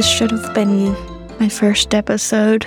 this 0.00 0.08
should 0.08 0.30
have 0.30 0.54
been 0.54 0.96
my 1.38 1.48
first 1.50 1.94
episode, 1.94 2.66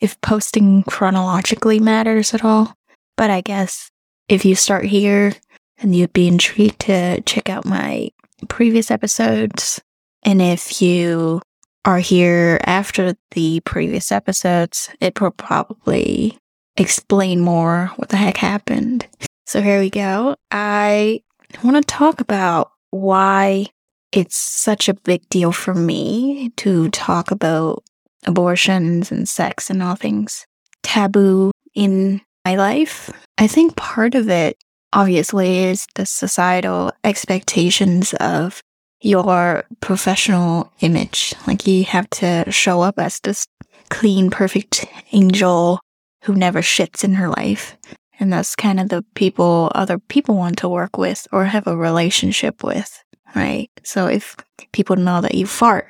if 0.00 0.20
posting 0.20 0.82
chronologically 0.82 1.78
matters 1.78 2.34
at 2.34 2.44
all. 2.44 2.74
But 3.16 3.30
I 3.30 3.40
guess 3.40 3.88
if 4.28 4.44
you 4.44 4.56
start 4.56 4.84
here 4.84 5.32
and 5.78 5.94
you'd 5.94 6.12
be 6.12 6.26
intrigued 6.26 6.80
to 6.80 7.20
check 7.20 7.48
out 7.48 7.66
my 7.66 8.10
previous 8.48 8.90
episodes, 8.90 9.80
and 10.24 10.42
if 10.42 10.82
you 10.82 11.40
are 11.84 12.00
here 12.00 12.58
after 12.64 13.14
the 13.30 13.60
previous 13.60 14.10
episodes, 14.10 14.90
it 15.00 15.20
will 15.20 15.30
probably 15.30 16.36
explain 16.76 17.42
more 17.42 17.92
what 17.94 18.08
the 18.08 18.16
heck 18.16 18.38
happened. 18.38 19.06
So 19.46 19.62
here 19.62 19.78
we 19.78 19.88
go. 19.88 20.34
I 20.50 21.22
want 21.62 21.76
to 21.76 21.82
talk 21.82 22.20
about 22.20 22.72
why 22.90 23.66
it's 24.16 24.36
such 24.36 24.88
a 24.88 24.94
big 24.94 25.28
deal 25.28 25.52
for 25.52 25.74
me 25.74 26.50
to 26.56 26.88
talk 26.90 27.30
about 27.30 27.84
abortions 28.26 29.12
and 29.12 29.28
sex 29.28 29.68
and 29.68 29.82
all 29.82 29.94
things 29.94 30.46
taboo 30.82 31.52
in 31.74 32.20
my 32.44 32.56
life. 32.56 33.10
I 33.38 33.46
think 33.46 33.76
part 33.76 34.14
of 34.14 34.30
it, 34.30 34.56
obviously, 34.92 35.64
is 35.64 35.86
the 35.96 36.06
societal 36.06 36.92
expectations 37.04 38.14
of 38.14 38.62
your 39.02 39.64
professional 39.80 40.72
image. 40.80 41.34
Like 41.46 41.66
you 41.66 41.84
have 41.84 42.08
to 42.10 42.50
show 42.50 42.80
up 42.80 42.98
as 42.98 43.20
this 43.20 43.46
clean, 43.90 44.30
perfect 44.30 44.86
angel 45.12 45.80
who 46.22 46.34
never 46.34 46.62
shits 46.62 47.04
in 47.04 47.14
her 47.14 47.28
life. 47.28 47.76
And 48.18 48.32
that's 48.32 48.56
kind 48.56 48.80
of 48.80 48.88
the 48.88 49.04
people 49.14 49.70
other 49.74 49.98
people 49.98 50.36
want 50.36 50.56
to 50.58 50.68
work 50.68 50.96
with 50.96 51.28
or 51.32 51.44
have 51.44 51.66
a 51.66 51.76
relationship 51.76 52.64
with, 52.64 53.04
right? 53.36 53.70
So 53.84 54.06
if 54.06 54.34
people 54.72 54.96
know 54.96 55.20
that 55.20 55.34
you 55.34 55.46
fart 55.46 55.86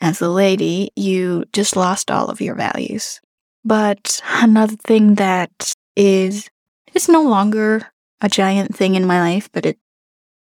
as 0.00 0.20
a 0.20 0.28
lady, 0.28 0.90
you 0.94 1.44
just 1.52 1.74
lost 1.74 2.10
all 2.10 2.28
of 2.28 2.40
your 2.40 2.54
values. 2.54 3.20
But 3.64 4.20
another 4.36 4.76
thing 4.76 5.16
that 5.16 5.74
is 5.96 6.48
it's 6.94 7.08
no 7.08 7.22
longer 7.22 7.86
a 8.20 8.28
giant 8.28 8.74
thing 8.74 8.94
in 8.94 9.06
my 9.06 9.20
life, 9.20 9.48
but 9.52 9.66
it 9.66 9.78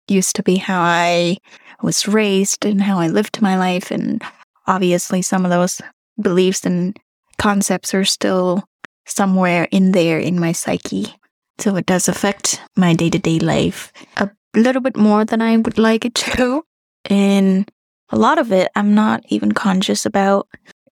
used 0.08 0.36
to 0.36 0.42
be 0.42 0.56
how 0.56 0.80
I 0.80 1.36
was 1.82 2.08
raised 2.08 2.64
and 2.64 2.80
how 2.80 2.98
I 2.98 3.08
lived 3.08 3.42
my 3.42 3.56
life. 3.58 3.90
And 3.90 4.22
obviously, 4.66 5.22
some 5.22 5.44
of 5.44 5.50
those 5.50 5.80
beliefs 6.20 6.64
and 6.64 6.96
concepts 7.38 7.94
are 7.94 8.04
still 8.04 8.64
somewhere 9.06 9.68
in 9.70 9.92
there 9.92 10.18
in 10.18 10.40
my 10.40 10.52
psyche. 10.52 11.14
So 11.58 11.77
it 11.77 11.86
does 11.86 12.08
affect 12.08 12.60
my 12.77 12.94
day 12.94 13.10
to 13.10 13.18
day 13.18 13.38
life 13.38 13.92
a 14.16 14.30
little 14.58 14.82
bit 14.82 14.96
more 14.96 15.24
than 15.24 15.42
I 15.42 15.56
would 15.56 15.78
like 15.78 16.04
it 16.04 16.14
to. 16.14 16.64
And 17.08 17.70
a 18.10 18.16
lot 18.16 18.38
of 18.38 18.50
it 18.50 18.68
I'm 18.74 18.92
not 18.92 19.24
even 19.28 19.52
conscious 19.52 20.04
about. 20.04 20.48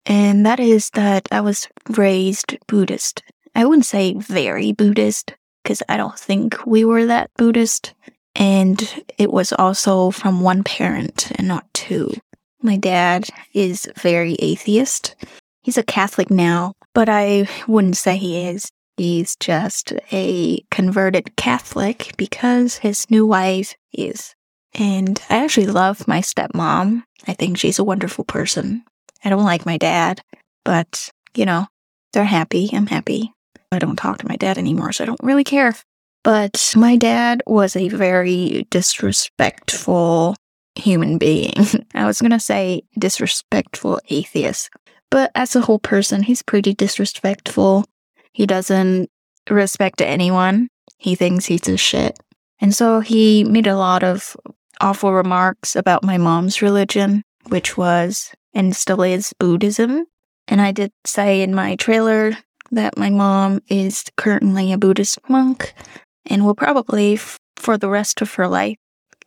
And 0.06 0.46
that 0.46 0.60
is 0.60 0.90
that 0.90 1.26
I 1.32 1.40
was 1.40 1.68
raised 1.96 2.56
Buddhist. 2.68 3.24
I 3.54 3.64
wouldn't 3.64 3.86
say 3.86 4.14
very 4.14 4.72
Buddhist, 4.72 5.34
because 5.62 5.82
I 5.88 5.96
don't 5.96 6.18
think 6.18 6.64
we 6.66 6.84
were 6.84 7.06
that 7.06 7.30
Buddhist. 7.36 7.94
And 8.36 9.04
it 9.18 9.32
was 9.32 9.52
also 9.52 10.10
from 10.10 10.40
one 10.40 10.62
parent 10.62 11.32
and 11.36 11.48
not 11.48 11.72
two. 11.72 12.12
My 12.62 12.76
dad 12.76 13.28
is 13.52 13.88
very 13.96 14.34
atheist. 14.38 15.14
He's 15.62 15.78
a 15.78 15.82
Catholic 15.82 16.30
now, 16.30 16.74
but 16.94 17.08
I 17.08 17.48
wouldn't 17.66 17.96
say 17.96 18.16
he 18.16 18.46
is. 18.46 18.70
He's 18.96 19.36
just 19.36 19.92
a 20.12 20.60
converted 20.70 21.36
Catholic 21.36 22.12
because 22.16 22.76
his 22.76 23.10
new 23.10 23.26
wife 23.26 23.74
is. 23.92 24.34
And 24.74 25.20
I 25.30 25.36
actually 25.36 25.66
love 25.66 26.06
my 26.08 26.20
stepmom. 26.20 27.02
I 27.26 27.32
think 27.34 27.58
she's 27.58 27.78
a 27.78 27.84
wonderful 27.84 28.24
person. 28.24 28.84
I 29.24 29.30
don't 29.30 29.44
like 29.44 29.66
my 29.66 29.78
dad, 29.78 30.20
but, 30.64 31.10
you 31.34 31.46
know, 31.46 31.66
they're 32.12 32.24
happy. 32.24 32.70
I'm 32.72 32.86
happy. 32.86 33.32
I 33.72 33.78
don't 33.78 33.96
talk 33.96 34.18
to 34.18 34.28
my 34.28 34.36
dad 34.36 34.58
anymore, 34.58 34.92
so 34.92 35.04
I 35.04 35.06
don't 35.06 35.22
really 35.22 35.44
care. 35.44 35.74
But 36.22 36.72
my 36.76 36.96
dad 36.96 37.42
was 37.46 37.76
a 37.76 37.88
very 37.88 38.66
disrespectful 38.70 40.36
human 40.74 41.18
being. 41.18 41.54
I 41.94 42.06
was 42.06 42.20
going 42.20 42.30
to 42.30 42.40
say 42.40 42.82
disrespectful 42.98 44.00
atheist, 44.08 44.70
but 45.10 45.30
as 45.34 45.54
a 45.54 45.60
whole 45.60 45.78
person, 45.78 46.22
he's 46.22 46.42
pretty 46.42 46.74
disrespectful. 46.74 47.84
He 48.34 48.46
doesn't 48.46 49.08
respect 49.48 50.02
anyone. 50.02 50.68
He 50.98 51.14
thinks 51.14 51.46
he's 51.46 51.68
a 51.68 51.76
shit. 51.76 52.18
And 52.60 52.74
so 52.74 53.00
he 53.00 53.44
made 53.44 53.66
a 53.66 53.76
lot 53.76 54.02
of 54.02 54.36
awful 54.80 55.12
remarks 55.12 55.76
about 55.76 56.02
my 56.02 56.18
mom's 56.18 56.60
religion, 56.60 57.22
which 57.48 57.76
was 57.76 58.32
and 58.52 58.74
still 58.74 59.02
is 59.02 59.32
Buddhism. 59.38 60.06
And 60.48 60.60
I 60.60 60.72
did 60.72 60.90
say 61.06 61.42
in 61.42 61.54
my 61.54 61.76
trailer 61.76 62.36
that 62.70 62.98
my 62.98 63.08
mom 63.08 63.60
is 63.68 64.04
currently 64.16 64.72
a 64.72 64.78
Buddhist 64.78 65.18
monk 65.28 65.72
and 66.26 66.44
will 66.44 66.54
probably 66.54 67.14
f- 67.14 67.38
for 67.56 67.78
the 67.78 67.88
rest 67.88 68.20
of 68.20 68.34
her 68.34 68.48
life 68.48 68.76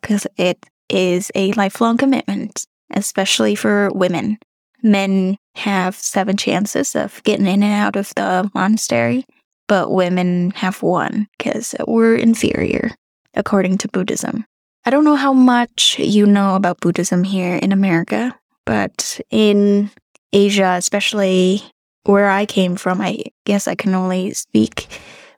because 0.00 0.26
it 0.36 0.66
is 0.88 1.30
a 1.34 1.52
lifelong 1.52 1.96
commitment, 1.96 2.66
especially 2.92 3.54
for 3.54 3.90
women. 3.92 4.38
Men 4.82 5.36
have 5.56 5.96
seven 5.96 6.36
chances 6.36 6.94
of 6.94 7.22
getting 7.24 7.46
in 7.46 7.62
and 7.62 7.72
out 7.72 7.96
of 7.96 8.12
the 8.14 8.50
monastery, 8.54 9.24
but 9.66 9.90
women 9.90 10.52
have 10.52 10.82
one 10.82 11.26
because 11.36 11.74
we're 11.86 12.16
inferior, 12.16 12.92
according 13.34 13.78
to 13.78 13.88
Buddhism. 13.88 14.44
I 14.84 14.90
don't 14.90 15.04
know 15.04 15.16
how 15.16 15.32
much 15.32 15.98
you 15.98 16.26
know 16.26 16.54
about 16.54 16.80
Buddhism 16.80 17.24
here 17.24 17.56
in 17.56 17.72
America, 17.72 18.34
but 18.64 19.20
in 19.30 19.90
Asia, 20.32 20.74
especially 20.78 21.62
where 22.04 22.30
I 22.30 22.46
came 22.46 22.76
from, 22.76 23.00
I 23.00 23.24
guess 23.44 23.68
I 23.68 23.74
can 23.74 23.94
only 23.94 24.32
speak 24.32 24.86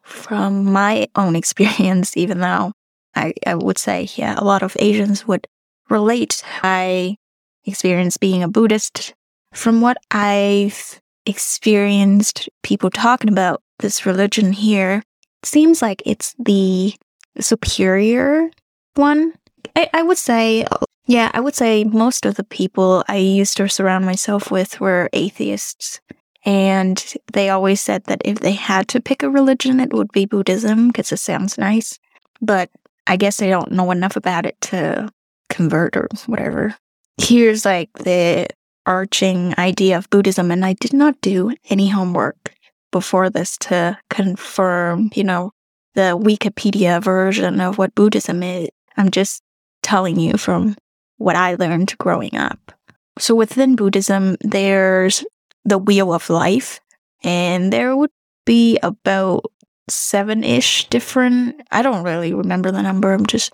from 0.03 0.65
my 0.65 1.09
own 1.17 1.35
experience, 1.43 2.17
even 2.17 2.41
though 2.41 2.73
I, 3.15 3.35
I 3.47 3.55
would 3.55 3.79
say, 3.79 4.09
yeah, 4.15 4.35
a 4.39 4.45
lot 4.45 4.63
of 4.63 4.77
Asians 4.79 5.27
would 5.27 5.47
relate. 5.89 6.43
I 6.63 7.17
experienced 7.65 8.21
being 8.21 8.43
a 8.43 8.49
Buddhist 8.49 9.15
from 9.53 9.81
what 9.81 9.97
I've 10.11 11.01
experienced 11.27 12.49
people 12.63 12.91
talking 12.91 13.31
about 13.31 13.63
this 13.79 14.07
religion 14.07 14.53
here, 14.53 15.03
it 15.43 15.47
seems 15.47 15.83
like 15.83 16.03
it's 16.07 16.35
the 16.39 16.95
superior 17.39 18.51
one. 18.95 19.35
I, 19.77 19.89
I 19.93 20.03
would 20.03 20.19
say, 20.19 20.67
yeah, 21.07 21.31
I 21.35 21.41
would 21.41 21.55
say 21.55 21.85
most 21.85 22.27
of 22.27 22.37
the 22.37 22.45
people 22.45 23.05
I 23.09 23.17
used 23.17 23.57
to 23.57 23.69
surround 23.69 24.05
myself 24.05 24.51
with 24.51 24.81
were 24.81 25.09
atheists. 25.13 26.01
And 26.45 27.15
they 27.33 27.51
always 27.51 27.81
said 27.81 28.05
that 28.05 28.23
if 28.25 28.41
they 28.41 28.53
had 28.53 28.89
to 28.89 29.01
pick 29.01 29.23
a 29.23 29.29
religion, 29.31 29.79
it 29.79 29.93
would 29.93 30.11
be 30.13 30.25
Buddhism 30.25 30.89
because 30.89 31.13
it 31.13 31.19
sounds 31.19 31.59
nice. 31.59 31.99
But 32.41 32.71
I 33.07 33.17
guess 33.17 33.37
they 33.37 33.51
don't 33.51 33.73
know 33.73 33.91
enough 33.91 34.17
about 34.17 34.47
it 34.47 34.59
to 34.63 35.11
convert 35.51 35.97
or 35.97 36.09
whatever. 36.27 36.75
Here's 37.19 37.65
like 37.65 37.91
the 37.95 38.49
arching 38.87 39.55
idea 39.59 39.97
of 39.99 40.11
Buddhism, 40.11 40.51
and 40.51 40.65
I 40.65 40.75
did 40.75 40.93
not 40.93 41.21
do 41.21 41.55
any 41.69 41.89
homework 41.89 42.55
before 42.93 43.31
this 43.31 43.57
to 43.59 43.99
confirm, 44.09 45.11
you 45.15 45.25
know, 45.25 45.53
the 45.95 46.19
Wikipedia 46.19 47.03
version 47.03 47.61
of 47.61 47.79
what 47.79 47.95
Buddhism 47.95 48.43
is. 48.43 48.69
I'm 48.97 49.11
just 49.11 49.43
telling 49.83 50.19
you 50.19 50.37
from 50.37 50.77
what 51.19 51.37
I 51.37 51.55
learned 51.55 51.97
growing 51.99 52.37
up. 52.37 52.73
So 53.19 53.35
within 53.35 53.77
Buddhism, 53.77 54.37
there's 54.41 55.25
the 55.65 55.79
wheel 55.79 56.13
of 56.13 56.31
life, 56.31 56.81
and 57.23 57.73
there 57.73 57.97
would 57.97 58.11
be 58.47 58.79
about 58.83 59.45
seven 59.89 60.43
ish 60.43 60.89
different, 60.89 61.61
I 61.71 61.83
don't 61.83 62.05
really 62.05 62.33
remember 62.33 62.71
the 62.71 62.83
number, 62.83 63.13
I'm 63.13 63.27
just 63.27 63.53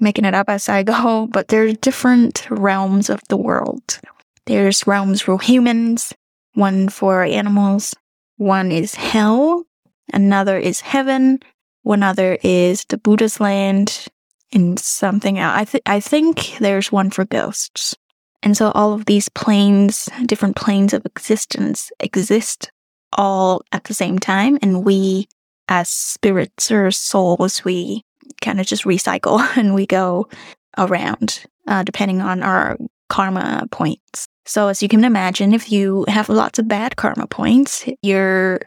making 0.00 0.24
it 0.24 0.34
up 0.34 0.48
as 0.48 0.68
I 0.68 0.82
go, 0.82 1.28
but 1.30 1.48
there 1.48 1.64
are 1.64 1.72
different 1.72 2.46
realms 2.50 3.08
of 3.08 3.20
the 3.28 3.36
world. 3.36 4.00
There's 4.46 4.86
realms 4.86 5.22
for 5.22 5.38
humans, 5.38 6.12
one 6.54 6.88
for 6.88 7.22
animals, 7.22 7.94
one 8.36 8.72
is 8.72 8.94
hell, 8.94 9.64
another 10.12 10.58
is 10.58 10.80
heaven, 10.80 11.40
one 11.82 12.02
other 12.02 12.38
is 12.42 12.84
the 12.88 12.98
Buddha's 12.98 13.40
land, 13.40 14.06
and 14.52 14.78
something 14.78 15.38
else. 15.38 15.56
I, 15.56 15.64
th- 15.64 15.82
I 15.86 16.00
think 16.00 16.56
there's 16.58 16.90
one 16.90 17.10
for 17.10 17.24
ghosts. 17.24 17.96
And 18.42 18.56
so 18.56 18.70
all 18.70 18.94
of 18.94 19.04
these 19.04 19.28
planes, 19.28 20.08
different 20.26 20.56
planes 20.56 20.92
of 20.92 21.04
existence, 21.04 21.92
exist 22.00 22.70
all 23.12 23.62
at 23.72 23.84
the 23.84 23.94
same 23.94 24.18
time. 24.18 24.58
And 24.62 24.84
we, 24.84 25.28
as 25.68 25.88
spirits 25.88 26.70
or 26.70 26.90
souls, 26.90 27.64
we 27.64 28.02
kind 28.40 28.60
of 28.60 28.66
just 28.66 28.84
recycle 28.84 29.40
and 29.56 29.74
we 29.74 29.86
go 29.86 30.28
around, 30.78 31.44
uh, 31.66 31.82
depending 31.82 32.20
on 32.20 32.42
our 32.42 32.78
karma 33.10 33.66
points. 33.70 34.26
So, 34.46 34.68
as 34.68 34.82
you 34.82 34.88
can 34.88 35.04
imagine, 35.04 35.52
if 35.54 35.70
you 35.70 36.06
have 36.08 36.28
lots 36.30 36.58
of 36.58 36.68
bad 36.68 36.96
karma 36.96 37.26
points, 37.26 37.84
you're 38.02 38.60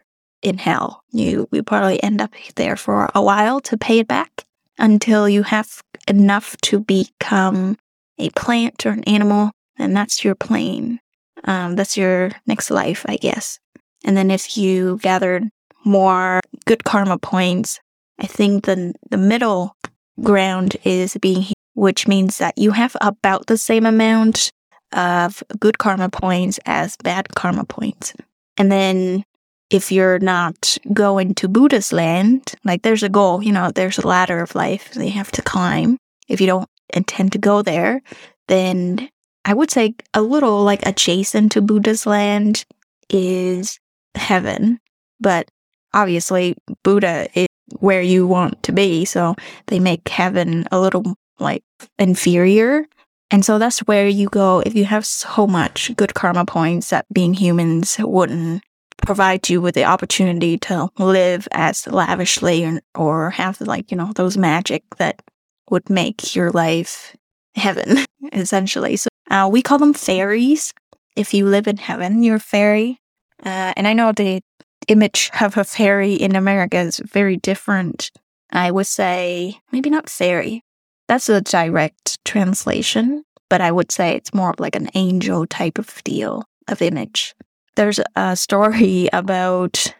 in 0.43 0.57
hell. 0.59 1.03
You 1.11 1.47
will 1.51 1.63
probably 1.63 2.01
end 2.03 2.21
up 2.21 2.33
there 2.55 2.75
for 2.77 3.09
a 3.15 3.21
while 3.23 3.61
to 3.61 3.77
pay 3.77 3.99
it 3.99 4.07
back 4.07 4.45
until 4.77 5.27
you 5.29 5.43
have 5.43 5.81
enough 6.07 6.55
to 6.63 6.79
become 6.81 7.77
a 8.19 8.29
plant 8.31 8.85
or 8.85 8.91
an 8.91 9.03
animal, 9.05 9.51
and 9.79 9.95
that's 9.97 10.23
your 10.23 10.35
plane. 10.35 10.99
um, 11.45 11.75
that's 11.75 11.97
your 11.97 12.31
next 12.47 12.71
life, 12.71 13.05
I 13.09 13.17
guess. 13.17 13.59
And 14.05 14.15
then 14.17 14.31
if 14.31 14.57
you 14.57 14.99
gathered 15.01 15.49
more 15.85 16.41
good 16.65 16.83
karma 16.83 17.17
points, 17.17 17.79
I 18.19 18.27
think 18.27 18.65
the 18.65 18.93
the 19.11 19.17
middle 19.17 19.75
ground 20.21 20.77
is 20.83 21.17
being 21.21 21.43
which 21.73 22.07
means 22.07 22.37
that 22.37 22.57
you 22.57 22.71
have 22.71 22.95
about 23.01 23.47
the 23.47 23.57
same 23.57 23.85
amount 23.85 24.51
of 24.91 25.43
good 25.59 25.77
karma 25.77 26.09
points 26.09 26.59
as 26.65 26.95
bad 26.97 27.33
karma 27.35 27.65
points. 27.65 28.13
And 28.57 28.71
then 28.71 29.23
if 29.69 29.91
you're 29.91 30.19
not 30.19 30.77
going 30.93 31.33
to 31.35 31.47
Buddha's 31.47 31.91
land, 31.91 32.53
like 32.63 32.83
there's 32.83 33.03
a 33.03 33.09
goal, 33.09 33.41
you 33.41 33.51
know, 33.51 33.71
there's 33.71 33.97
a 33.97 34.07
ladder 34.07 34.39
of 34.39 34.55
life 34.55 34.93
they 34.93 35.09
have 35.09 35.31
to 35.31 35.41
climb. 35.41 35.97
If 36.27 36.39
you 36.39 36.47
don't 36.47 36.69
intend 36.93 37.31
to 37.31 37.39
go 37.39 37.63
there, 37.63 38.01
then 38.47 39.09
I 39.45 39.53
would 39.53 39.71
say 39.71 39.95
a 40.13 40.21
little 40.21 40.63
like 40.63 40.85
adjacent 40.85 41.53
to 41.53 41.61
Buddha's 41.61 42.05
land 42.05 42.65
is 43.09 43.79
heaven. 44.15 44.79
But 45.19 45.49
obviously, 45.93 46.55
Buddha 46.83 47.27
is 47.33 47.47
where 47.79 48.01
you 48.01 48.27
want 48.27 48.61
to 48.63 48.71
be. 48.71 49.05
So 49.05 49.35
they 49.67 49.79
make 49.79 50.07
heaven 50.07 50.65
a 50.71 50.79
little 50.79 51.15
like 51.39 51.63
inferior. 51.97 52.85
And 53.31 53.43
so 53.43 53.57
that's 53.57 53.79
where 53.79 54.07
you 54.07 54.29
go 54.29 54.61
if 54.65 54.75
you 54.75 54.85
have 54.85 55.05
so 55.05 55.47
much 55.47 55.95
good 55.95 56.13
karma 56.13 56.45
points 56.45 56.89
that 56.89 57.05
being 57.11 57.33
humans 57.33 57.97
wouldn't 57.99 58.63
provide 59.05 59.49
you 59.49 59.61
with 59.61 59.75
the 59.75 59.83
opportunity 59.83 60.57
to 60.57 60.89
live 60.97 61.47
as 61.51 61.87
lavishly 61.87 62.65
or, 62.65 62.81
or 62.95 63.29
have 63.31 63.59
like, 63.61 63.91
you 63.91 63.97
know, 63.97 64.11
those 64.13 64.37
magic 64.37 64.83
that 64.97 65.21
would 65.69 65.89
make 65.89 66.35
your 66.35 66.51
life 66.51 67.15
heaven, 67.55 68.05
essentially. 68.33 68.95
So 68.95 69.09
uh, 69.29 69.49
we 69.51 69.61
call 69.61 69.77
them 69.77 69.93
fairies. 69.93 70.73
If 71.15 71.33
you 71.33 71.45
live 71.45 71.67
in 71.67 71.77
heaven, 71.77 72.23
you're 72.23 72.37
a 72.37 72.39
fairy. 72.39 72.99
Uh, 73.43 73.73
and 73.75 73.87
I 73.87 73.93
know 73.93 74.11
the 74.11 74.41
image 74.87 75.31
of 75.39 75.57
a 75.57 75.63
fairy 75.63 76.13
in 76.13 76.35
America 76.35 76.77
is 76.77 76.99
very 76.99 77.37
different. 77.37 78.11
I 78.51 78.71
would 78.71 78.87
say 78.87 79.59
maybe 79.71 79.89
not 79.89 80.09
fairy. 80.09 80.63
That's 81.07 81.29
a 81.29 81.41
direct 81.41 82.23
translation, 82.25 83.23
but 83.49 83.61
I 83.61 83.71
would 83.71 83.91
say 83.91 84.15
it's 84.15 84.33
more 84.33 84.51
of 84.51 84.59
like 84.59 84.75
an 84.75 84.89
angel 84.93 85.45
type 85.45 85.77
of 85.77 86.03
deal 86.03 86.43
of 86.67 86.81
image. 86.81 87.35
There's 87.75 87.99
a 88.15 88.35
story 88.35 89.09
about, 89.13 89.93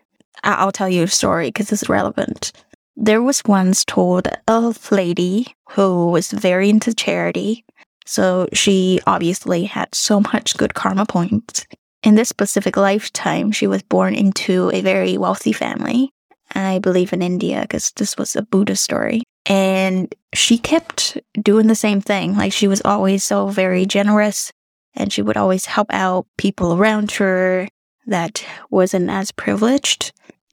I'll 0.44 0.72
tell 0.72 0.90
you 0.90 1.04
a 1.04 1.08
story 1.08 1.50
because 1.50 1.72
it's 1.72 1.90
relevant. 1.90 2.52
There 2.96 3.22
was 3.22 3.42
once 3.46 3.84
told 3.84 4.28
a 4.48 4.76
lady 4.92 5.56
who 5.72 6.12
was 6.12 6.32
very 6.32 6.70
into 6.70 6.94
charity. 6.94 7.66
So 8.06 8.48
she 8.54 9.00
obviously 9.08 9.64
had 9.66 9.96
so 9.96 10.20
much 10.20 10.58
good 10.58 10.74
karma 10.74 11.06
points. 11.06 11.66
In 12.04 12.16
this 12.16 12.30
specific 12.30 12.78
lifetime, 12.78 13.52
she 13.52 13.66
was 13.66 13.82
born 13.82 14.14
into 14.14 14.70
a 14.74 14.82
very 14.82 15.18
wealthy 15.18 15.54
family. 15.54 16.13
I 16.56 16.80
believe 16.80 17.14
in 17.14 17.22
India 17.22 17.62
because 17.62 17.92
this 17.92 18.18
was 18.18 18.36
a 18.36 18.42
Buddha 18.42 18.76
story. 18.76 19.24
And 19.46 20.14
she 20.34 20.58
kept 20.58 21.18
doing 21.42 21.68
the 21.68 21.76
same 21.76 22.02
thing. 22.02 22.36
Like 22.36 22.54
she 22.54 22.68
was 22.68 22.82
always 22.86 23.24
so 23.24 23.48
very 23.48 23.86
generous 23.86 24.52
and 24.96 25.12
she 25.12 25.22
would 25.22 25.38
always 25.38 25.66
help 25.66 25.88
out 25.92 26.28
people 26.38 26.74
around 26.74 27.12
her 27.14 27.68
that 28.06 28.46
wasn't 28.70 29.10
as 29.10 29.32
privileged. 29.32 30.12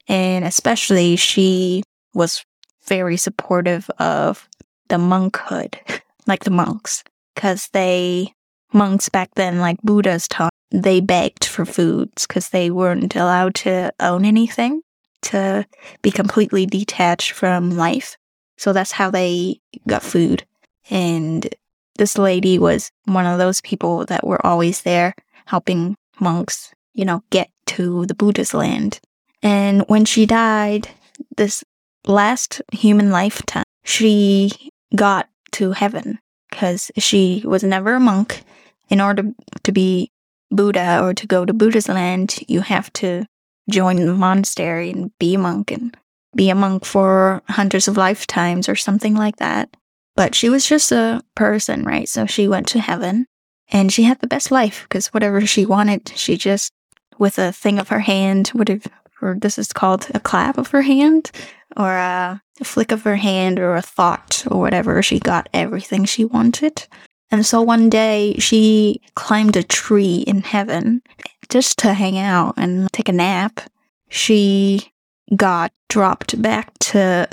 And 0.09 0.45
especially 0.45 1.17
she 1.17 1.83
was 2.15 2.45
very 2.87 3.17
supportive 3.17 3.89
of 3.99 4.49
the 4.89 4.97
monkhood, 4.97 5.79
like 6.27 6.45
the 6.45 6.51
monks, 6.51 7.05
because 7.35 7.69
they, 7.73 8.33
monks 8.73 9.09
back 9.09 9.31
then, 9.37 9.61
like 9.61 9.81
Buddha's 9.83 10.27
time, 10.27 10.51
they 10.71 11.01
begged 11.01 11.45
for 11.45 11.65
foods 11.65 12.27
because 12.27 12.51
they 12.51 12.71
weren't 12.71 13.15
allowed 13.15 13.55
to 13.57 13.93
own 14.01 14.25
anything, 14.25 14.83
to 15.23 15.67
be 16.03 16.11
completely 16.11 16.67
detached 16.67 17.33
from 17.33 17.77
life. 17.77 18.17
So 18.57 18.73
that's 18.73 18.93
how 18.93 19.11
they 19.11 19.61
got 19.87 20.03
food. 20.03 20.45
And 20.91 21.49
this 21.97 22.19
lady 22.19 22.59
was 22.59 22.91
one 23.05 23.27
of 23.27 23.39
those 23.39 23.61
people 23.61 24.07
that 24.07 24.27
were 24.27 24.45
always 24.45 24.83
there 24.83 25.15
helping 25.47 25.97
monks, 26.19 26.73
you 26.95 27.05
know, 27.05 27.23
get 27.31 27.51
to 27.67 28.07
the 28.07 28.15
Buddha's 28.15 28.55
land. 28.55 29.01
And 29.43 29.85
when 29.89 30.05
she 30.05 30.27
died, 30.27 30.89
this 31.37 31.65
last 32.07 32.63
human 32.73 33.11
lifetime, 33.11 33.65
she 33.85 34.71
got 34.95 35.29
to 35.53 35.73
heaven 35.73 36.19
because 36.51 36.91
she 36.99 37.43
was 37.45 37.63
never 37.63 37.95
a 37.95 38.01
monk. 38.01 38.43
In 38.89 39.01
order 39.01 39.33
to 39.63 39.73
be 39.73 40.11
Buddha 40.51 41.01
or 41.03 41.15
to 41.15 41.27
go 41.27 41.45
to 41.45 41.53
Buddha's 41.53 41.89
land, 41.89 42.41
you 42.49 42.61
have 42.61 42.93
to 42.95 43.27
join 43.71 43.97
the 43.97 44.15
monastery 44.15 44.91
and 44.91 45.17
be 45.19 45.35
a 45.35 45.39
monk 45.39 45.71
and 45.71 45.97
be 46.37 46.51
a 46.51 46.55
monk 46.55 46.85
for 46.85 47.43
hundreds 47.49 47.89
of 47.89 47.97
lifetimes 47.97 48.69
or 48.69 48.77
something 48.77 49.15
like 49.15 49.37
that. 49.37 49.75
But 50.17 50.35
she 50.35 50.49
was 50.49 50.67
just 50.67 50.93
a 50.93 51.23
person, 51.35 51.85
right? 51.85 52.09
So 52.09 52.27
she 52.27 52.49
went 52.49 52.67
to 52.69 52.81
heaven 52.81 53.27
and 53.73 53.93
she 53.93 54.03
had 54.03 54.21
the 54.21 54.27
best 54.27 54.51
life 54.51 54.85
because 54.85 55.09
whatever 55.09 55.47
she 55.47 55.65
wanted, 55.65 56.13
she 56.15 56.37
just, 56.37 56.73
with 57.19 57.39
a 57.39 57.53
thing 57.53 57.79
of 57.79 57.89
her 57.89 58.01
hand, 58.01 58.49
whatever, 58.49 58.91
or 59.23 59.37
this 59.39 59.59
is 59.59 59.73
called 59.73 60.09
a 60.15 60.21
clap 60.21 60.59
of 60.59 60.69
her 60.69 60.83
hand, 60.83 61.31
or 61.77 61.93
a 61.93 62.41
flick 62.63 62.91
of 62.91 63.03
her 63.03 63.17
hand, 63.17 63.59
or 63.59 63.77
a 63.77 63.83
thought, 63.83 64.45
or 64.51 64.61
whatever, 64.61 65.03
she 65.03 65.19
got 65.19 65.49
everything 65.53 66.05
she 66.05 66.25
wanted. 66.25 66.87
And 67.31 67.47
so 67.47 67.63
one 67.63 67.89
day 67.89 68.35
she 68.39 69.01
climbed 69.15 69.57
a 69.57 69.63
tree 69.63 70.25
in 70.27 70.43
heaven 70.43 71.03
just 71.51 71.79
to 71.81 71.95
hang 71.95 72.19
out 72.19 72.55
and 72.57 72.91
take 72.93 73.09
a 73.09 73.13
nap. 73.13 73.61
She 74.09 74.93
got 75.37 75.73
dropped 75.89 76.41
back 76.41 76.73
to 76.81 77.29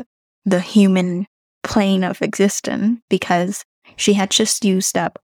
the 0.46 0.60
human 0.60 1.28
plane 1.64 2.04
of 2.04 2.22
existence 2.22 3.00
because 3.10 3.64
she 3.96 4.14
had 4.14 4.30
just 4.30 4.64
used 4.64 4.98
up 4.98 5.20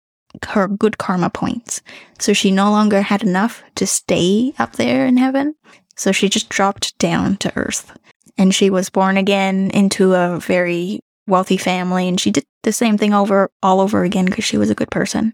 her 0.50 0.68
good 0.68 0.98
karma 0.98 1.30
points. 1.30 1.82
So 2.20 2.34
she 2.34 2.52
no 2.52 2.72
longer 2.72 3.02
had 3.02 3.24
enough 3.24 3.64
to 3.76 3.86
stay 3.86 4.54
up 4.58 4.74
there 4.74 5.06
in 5.06 5.18
heaven. 5.18 5.56
So 5.96 6.12
she 6.12 6.30
just 6.30 6.50
dropped 6.50 6.98
down 6.98 7.38
to 7.38 7.56
earth. 7.56 7.96
And 8.38 8.54
she 8.54 8.70
was 8.70 8.90
born 8.90 9.18
again 9.18 9.70
into 9.72 10.14
a 10.14 10.40
very 10.40 11.02
wealthy 11.28 11.58
family 11.58 12.08
and 12.08 12.20
she 12.20 12.32
did 12.32 12.46
the 12.64 12.74
same 12.74 12.98
thing 12.98 13.14
over 13.14 13.52
all 13.62 13.80
over 13.80 14.04
again 14.04 14.26
because 14.26 14.44
she 14.44 14.58
was 14.58 14.70
a 14.70 14.76
good 14.76 14.90
person. 14.90 15.34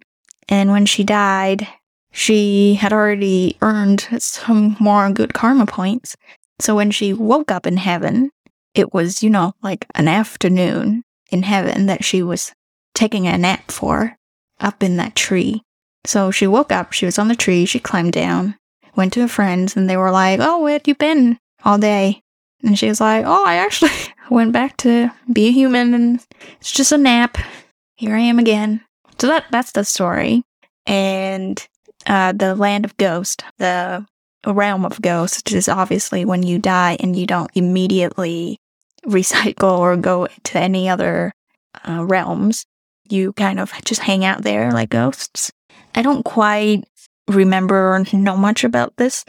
And 0.49 0.71
when 0.71 0.85
she 0.85 1.03
died, 1.03 1.67
she 2.11 2.75
had 2.75 2.93
already 2.93 3.57
earned 3.61 4.07
some 4.19 4.75
more 4.79 5.11
good 5.11 5.33
karma 5.33 5.65
points. 5.65 6.15
So 6.59 6.75
when 6.75 6.91
she 6.91 7.13
woke 7.13 7.51
up 7.51 7.65
in 7.65 7.77
heaven, 7.77 8.31
it 8.73 8.93
was, 8.93 9.23
you 9.23 9.29
know, 9.29 9.53
like 9.61 9.85
an 9.95 10.07
afternoon 10.07 11.03
in 11.31 11.43
heaven 11.43 11.85
that 11.85 12.03
she 12.03 12.23
was 12.23 12.53
taking 12.93 13.27
a 13.27 13.37
nap 13.37 13.71
for 13.71 14.17
up 14.59 14.83
in 14.83 14.97
that 14.97 15.15
tree. 15.15 15.61
So 16.05 16.31
she 16.31 16.47
woke 16.47 16.71
up, 16.71 16.91
she 16.91 17.05
was 17.05 17.19
on 17.19 17.27
the 17.27 17.35
tree, 17.35 17.65
she 17.65 17.79
climbed 17.79 18.13
down, 18.13 18.55
went 18.95 19.13
to 19.13 19.21
her 19.21 19.27
friends, 19.27 19.75
and 19.75 19.89
they 19.89 19.97
were 19.97 20.11
like, 20.11 20.39
Oh, 20.41 20.61
where'd 20.61 20.87
you 20.87 20.95
been 20.95 21.37
all 21.63 21.77
day? 21.77 22.21
And 22.63 22.77
she 22.77 22.87
was 22.87 22.99
like, 22.99 23.25
Oh, 23.25 23.45
I 23.45 23.55
actually 23.55 23.91
went 24.29 24.51
back 24.51 24.77
to 24.77 25.11
be 25.31 25.47
a 25.47 25.51
human 25.51 25.93
and 25.93 26.25
it's 26.59 26.71
just 26.71 26.91
a 26.91 26.97
nap. 26.97 27.37
Here 27.95 28.15
I 28.15 28.19
am 28.19 28.39
again. 28.39 28.81
So 29.19 29.27
that 29.27 29.45
that's 29.51 29.73
the 29.73 29.83
story. 29.83 30.43
And 30.85 31.65
uh, 32.05 32.31
the 32.31 32.55
land 32.55 32.85
of 32.85 32.97
ghosts, 32.97 33.43
the 33.57 34.05
realm 34.45 34.85
of 34.85 35.01
ghosts 35.01 35.51
is 35.51 35.67
obviously 35.67 36.25
when 36.25 36.43
you 36.43 36.59
die 36.59 36.97
and 36.99 37.15
you 37.15 37.25
don't 37.25 37.51
immediately 37.55 38.57
recycle 39.05 39.77
or 39.77 39.95
go 39.95 40.27
to 40.43 40.59
any 40.59 40.89
other 40.89 41.31
uh, 41.87 42.03
realms. 42.03 42.65
You 43.09 43.33
kind 43.33 43.59
of 43.59 43.71
just 43.85 44.01
hang 44.01 44.23
out 44.23 44.43
there 44.43 44.71
like 44.71 44.89
ghosts. 44.89 45.51
I 45.95 46.01
don't 46.01 46.23
quite 46.23 46.83
remember 47.27 47.95
or 47.95 48.03
know 48.13 48.37
much 48.37 48.63
about 48.63 48.93
this 48.97 49.25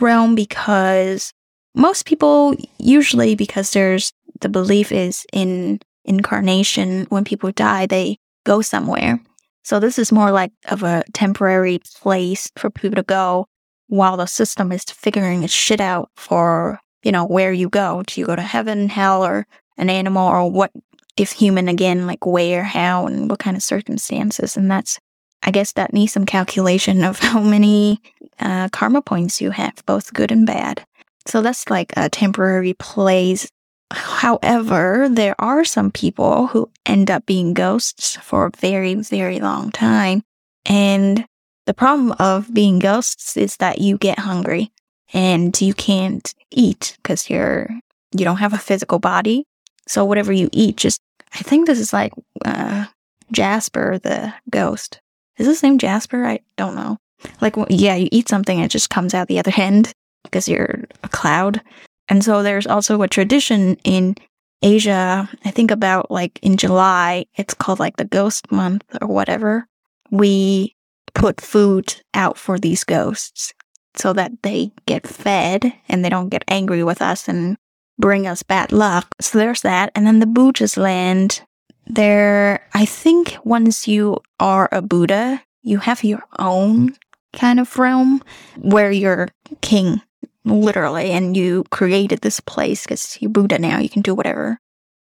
realm 0.00 0.34
because 0.34 1.32
most 1.74 2.06
people 2.06 2.54
usually 2.78 3.34
because 3.34 3.70
there's 3.72 4.12
the 4.40 4.48
belief 4.48 4.90
is 4.92 5.26
in 5.32 5.80
incarnation 6.04 7.06
when 7.10 7.24
people 7.24 7.52
die 7.52 7.86
they 7.86 8.16
go 8.44 8.62
somewhere 8.62 9.20
so 9.62 9.78
this 9.78 9.98
is 9.98 10.12
more 10.12 10.30
like 10.30 10.52
of 10.68 10.82
a 10.82 11.04
temporary 11.12 11.80
place 12.00 12.50
for 12.56 12.70
people 12.70 12.96
to 12.96 13.02
go 13.02 13.46
while 13.88 14.16
the 14.16 14.26
system 14.26 14.72
is 14.72 14.84
figuring 14.84 15.42
its 15.42 15.52
shit 15.52 15.80
out 15.80 16.10
for 16.16 16.78
you 17.02 17.12
know 17.12 17.24
where 17.24 17.52
you 17.52 17.68
go 17.68 18.02
do 18.06 18.20
you 18.20 18.26
go 18.26 18.36
to 18.36 18.42
heaven 18.42 18.88
hell 18.88 19.24
or 19.24 19.46
an 19.76 19.90
animal 19.90 20.26
or 20.26 20.50
what 20.50 20.70
if 21.16 21.32
human 21.32 21.68
again 21.68 22.06
like 22.06 22.24
where 22.24 22.62
how 22.62 23.06
and 23.06 23.28
what 23.28 23.38
kind 23.38 23.56
of 23.56 23.62
circumstances 23.62 24.56
and 24.56 24.70
that's 24.70 24.98
i 25.42 25.50
guess 25.50 25.72
that 25.72 25.92
needs 25.92 26.12
some 26.12 26.26
calculation 26.26 27.02
of 27.04 27.18
how 27.20 27.40
many 27.40 28.00
uh, 28.38 28.68
karma 28.70 29.02
points 29.02 29.40
you 29.40 29.50
have 29.50 29.74
both 29.86 30.12
good 30.14 30.32
and 30.32 30.46
bad 30.46 30.84
so 31.26 31.42
that's 31.42 31.68
like 31.70 31.92
a 31.96 32.08
temporary 32.08 32.74
place. 32.74 33.48
However, 33.92 35.08
there 35.10 35.34
are 35.40 35.64
some 35.64 35.90
people 35.90 36.48
who 36.48 36.70
end 36.86 37.10
up 37.10 37.26
being 37.26 37.54
ghosts 37.54 38.16
for 38.16 38.46
a 38.46 38.50
very, 38.58 38.94
very 38.94 39.40
long 39.40 39.70
time. 39.72 40.22
And 40.66 41.26
The 41.66 41.74
problem 41.74 42.12
of 42.18 42.52
being 42.52 42.80
ghosts 42.80 43.36
is 43.36 43.56
that 43.58 43.80
you 43.80 43.96
get 43.96 44.18
hungry 44.18 44.72
and 45.12 45.58
you 45.60 45.72
can't 45.74 46.34
eat 46.50 46.96
because 46.96 47.30
you're 47.30 47.68
you 48.16 48.24
don't 48.24 48.38
have 48.38 48.52
a 48.54 48.58
physical 48.58 48.98
body. 48.98 49.44
So 49.86 50.04
whatever 50.04 50.32
you 50.32 50.48
eat, 50.52 50.76
just 50.76 51.00
I 51.34 51.38
think 51.44 51.66
this 51.66 51.78
is 51.78 51.92
like 51.92 52.12
uh, 52.44 52.86
Jasper 53.30 53.98
the 54.02 54.34
ghost. 54.50 55.00
Is 55.38 55.46
this 55.46 55.62
name 55.62 55.78
Jasper? 55.78 56.24
I 56.26 56.40
don't 56.56 56.74
know. 56.74 56.98
Like 57.40 57.54
yeah, 57.68 57.94
you 57.94 58.08
eat 58.10 58.28
something, 58.28 58.58
it 58.58 58.70
just 58.70 58.90
comes 58.90 59.14
out 59.14 59.28
the 59.28 59.38
other 59.38 59.52
end 59.56 59.92
because 60.24 60.48
you're 60.48 60.84
a 61.04 61.08
cloud. 61.08 61.60
And 62.10 62.24
so 62.24 62.42
there's 62.42 62.66
also 62.66 63.00
a 63.00 63.08
tradition 63.08 63.76
in 63.84 64.16
Asia, 64.62 65.30
I 65.44 65.50
think 65.50 65.70
about 65.70 66.10
like 66.10 66.38
in 66.42 66.56
July, 66.56 67.24
it's 67.36 67.54
called 67.54 67.78
like 67.78 67.96
the 67.96 68.04
ghost 68.04 68.52
month 68.52 68.84
or 69.00 69.08
whatever. 69.08 69.66
We 70.10 70.76
put 71.14 71.40
food 71.40 71.94
out 72.12 72.36
for 72.36 72.58
these 72.58 72.84
ghosts 72.84 73.54
so 73.96 74.12
that 74.12 74.42
they 74.42 74.72
get 74.86 75.06
fed 75.06 75.72
and 75.88 76.04
they 76.04 76.10
don't 76.10 76.28
get 76.28 76.44
angry 76.48 76.84
with 76.84 77.00
us 77.00 77.26
and 77.28 77.56
bring 77.98 78.26
us 78.26 78.42
bad 78.42 78.72
luck. 78.72 79.08
So 79.20 79.38
there's 79.38 79.62
that. 79.62 79.90
And 79.94 80.06
then 80.06 80.18
the 80.18 80.26
Buddha's 80.26 80.76
land, 80.76 81.42
there, 81.86 82.66
I 82.74 82.84
think 82.84 83.36
once 83.44 83.88
you 83.88 84.18
are 84.38 84.68
a 84.72 84.82
Buddha, 84.82 85.42
you 85.62 85.78
have 85.78 86.04
your 86.04 86.22
own 86.38 86.96
kind 87.32 87.60
of 87.60 87.78
realm 87.78 88.22
where 88.58 88.90
you're 88.90 89.28
king 89.60 90.02
literally, 90.44 91.10
and 91.10 91.36
you 91.36 91.64
created 91.70 92.20
this 92.20 92.40
place 92.40 92.82
because 92.82 93.18
you're 93.20 93.30
Buddha 93.30 93.58
now, 93.58 93.78
you 93.78 93.88
can 93.88 94.02
do 94.02 94.14
whatever. 94.14 94.58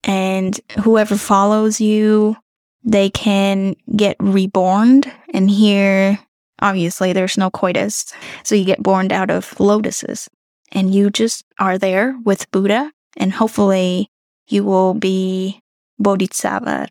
And 0.04 0.60
whoever 0.84 1.18
follows 1.18 1.82
you, 1.82 2.38
they 2.84 3.10
can 3.10 3.76
get 3.96 4.16
reborn. 4.20 5.04
And 5.34 5.50
here, 5.50 6.20
obviously, 6.62 7.14
there's 7.14 7.38
no 7.38 7.50
coitus. 7.50 8.14
So 8.44 8.56
you 8.56 8.66
get 8.66 8.84
born 8.84 9.12
out 9.12 9.30
of 9.30 9.60
lotuses. 9.60 10.30
And 10.72 10.94
you 10.94 11.10
just 11.10 11.46
are 11.60 11.78
there 11.78 12.18
with 12.24 12.50
Buddha. 12.52 12.92
And 13.16 13.34
hopefully, 13.34 14.10
you 14.48 14.64
will 14.64 14.94
be 14.94 15.62
Bodhisattva, 16.00 16.88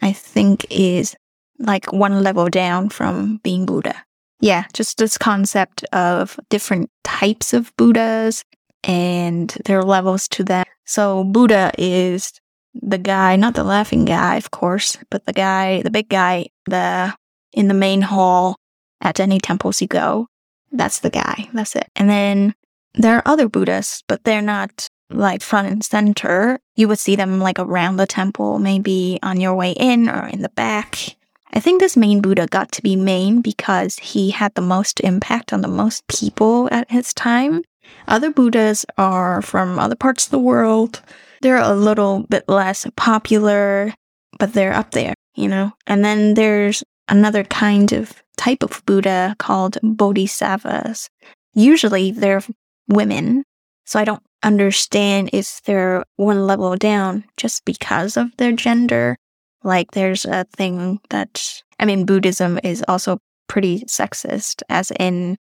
I 0.00 0.12
think 0.12 0.66
is 0.70 1.16
like 1.58 1.92
one 1.92 2.22
level 2.22 2.48
down 2.48 2.88
from 2.88 3.38
being 3.38 3.66
Buddha 3.66 4.04
yeah, 4.44 4.66
just 4.74 4.98
this 4.98 5.16
concept 5.16 5.84
of 5.84 6.38
different 6.50 6.90
types 7.02 7.54
of 7.54 7.74
Buddhas 7.78 8.44
and 8.82 9.48
there 9.64 9.78
are 9.78 9.82
levels 9.82 10.28
to 10.28 10.44
them. 10.44 10.66
So 10.84 11.24
Buddha 11.24 11.72
is 11.78 12.30
the 12.74 12.98
guy, 12.98 13.36
not 13.36 13.54
the 13.54 13.64
laughing 13.64 14.04
guy, 14.04 14.36
of 14.36 14.50
course, 14.50 14.98
but 15.10 15.24
the 15.24 15.32
guy, 15.32 15.80
the 15.80 15.90
big 15.90 16.10
guy, 16.10 16.48
the 16.66 17.14
in 17.54 17.68
the 17.68 17.74
main 17.74 18.02
hall 18.02 18.56
at 19.00 19.18
any 19.18 19.40
temples 19.40 19.80
you 19.80 19.88
go. 19.88 20.26
That's 20.72 20.98
the 21.00 21.08
guy. 21.08 21.48
That's 21.54 21.74
it. 21.74 21.88
And 21.96 22.10
then 22.10 22.54
there 22.92 23.16
are 23.16 23.22
other 23.24 23.48
Buddhas, 23.48 24.02
but 24.08 24.24
they're 24.24 24.42
not 24.42 24.88
like 25.08 25.40
front 25.40 25.68
and 25.68 25.82
center. 25.82 26.58
You 26.76 26.88
would 26.88 26.98
see 26.98 27.16
them 27.16 27.38
like 27.38 27.58
around 27.58 27.96
the 27.96 28.06
temple, 28.06 28.58
maybe 28.58 29.18
on 29.22 29.40
your 29.40 29.54
way 29.54 29.72
in 29.72 30.10
or 30.10 30.26
in 30.26 30.42
the 30.42 30.50
back. 30.50 31.16
I 31.54 31.60
think 31.60 31.80
this 31.80 31.96
main 31.96 32.20
Buddha 32.20 32.48
got 32.48 32.72
to 32.72 32.82
be 32.82 32.96
main 32.96 33.40
because 33.40 33.96
he 34.00 34.32
had 34.32 34.52
the 34.54 34.60
most 34.60 34.98
impact 35.00 35.52
on 35.52 35.60
the 35.60 35.68
most 35.68 36.04
people 36.08 36.68
at 36.72 36.90
his 36.90 37.14
time. 37.14 37.62
Other 38.08 38.32
Buddhas 38.32 38.84
are 38.98 39.40
from 39.40 39.78
other 39.78 39.94
parts 39.94 40.24
of 40.24 40.32
the 40.32 40.38
world. 40.40 41.00
They're 41.42 41.56
a 41.56 41.72
little 41.72 42.26
bit 42.28 42.48
less 42.48 42.86
popular, 42.96 43.94
but 44.40 44.52
they're 44.52 44.72
up 44.72 44.90
there, 44.90 45.14
you 45.36 45.46
know? 45.46 45.72
And 45.86 46.04
then 46.04 46.34
there's 46.34 46.82
another 47.08 47.44
kind 47.44 47.92
of 47.92 48.20
type 48.36 48.64
of 48.64 48.82
Buddha 48.84 49.36
called 49.38 49.78
Bodhisattvas. 49.80 51.08
Usually 51.54 52.10
they're 52.10 52.42
women, 52.88 53.44
so 53.84 54.00
I 54.00 54.04
don't 54.04 54.22
understand 54.42 55.30
if 55.32 55.62
they're 55.62 56.04
one 56.16 56.48
level 56.48 56.74
down 56.74 57.24
just 57.36 57.64
because 57.64 58.16
of 58.16 58.36
their 58.38 58.52
gender 58.52 59.16
like 59.64 59.90
there's 59.92 60.24
a 60.24 60.44
thing 60.56 61.00
that, 61.10 61.62
I 61.80 61.84
mean, 61.84 62.06
Buddhism 62.06 62.60
is 62.62 62.84
also 62.86 63.18
pretty 63.48 63.80
sexist, 63.80 64.62
as 64.68 64.92
in 64.92 65.36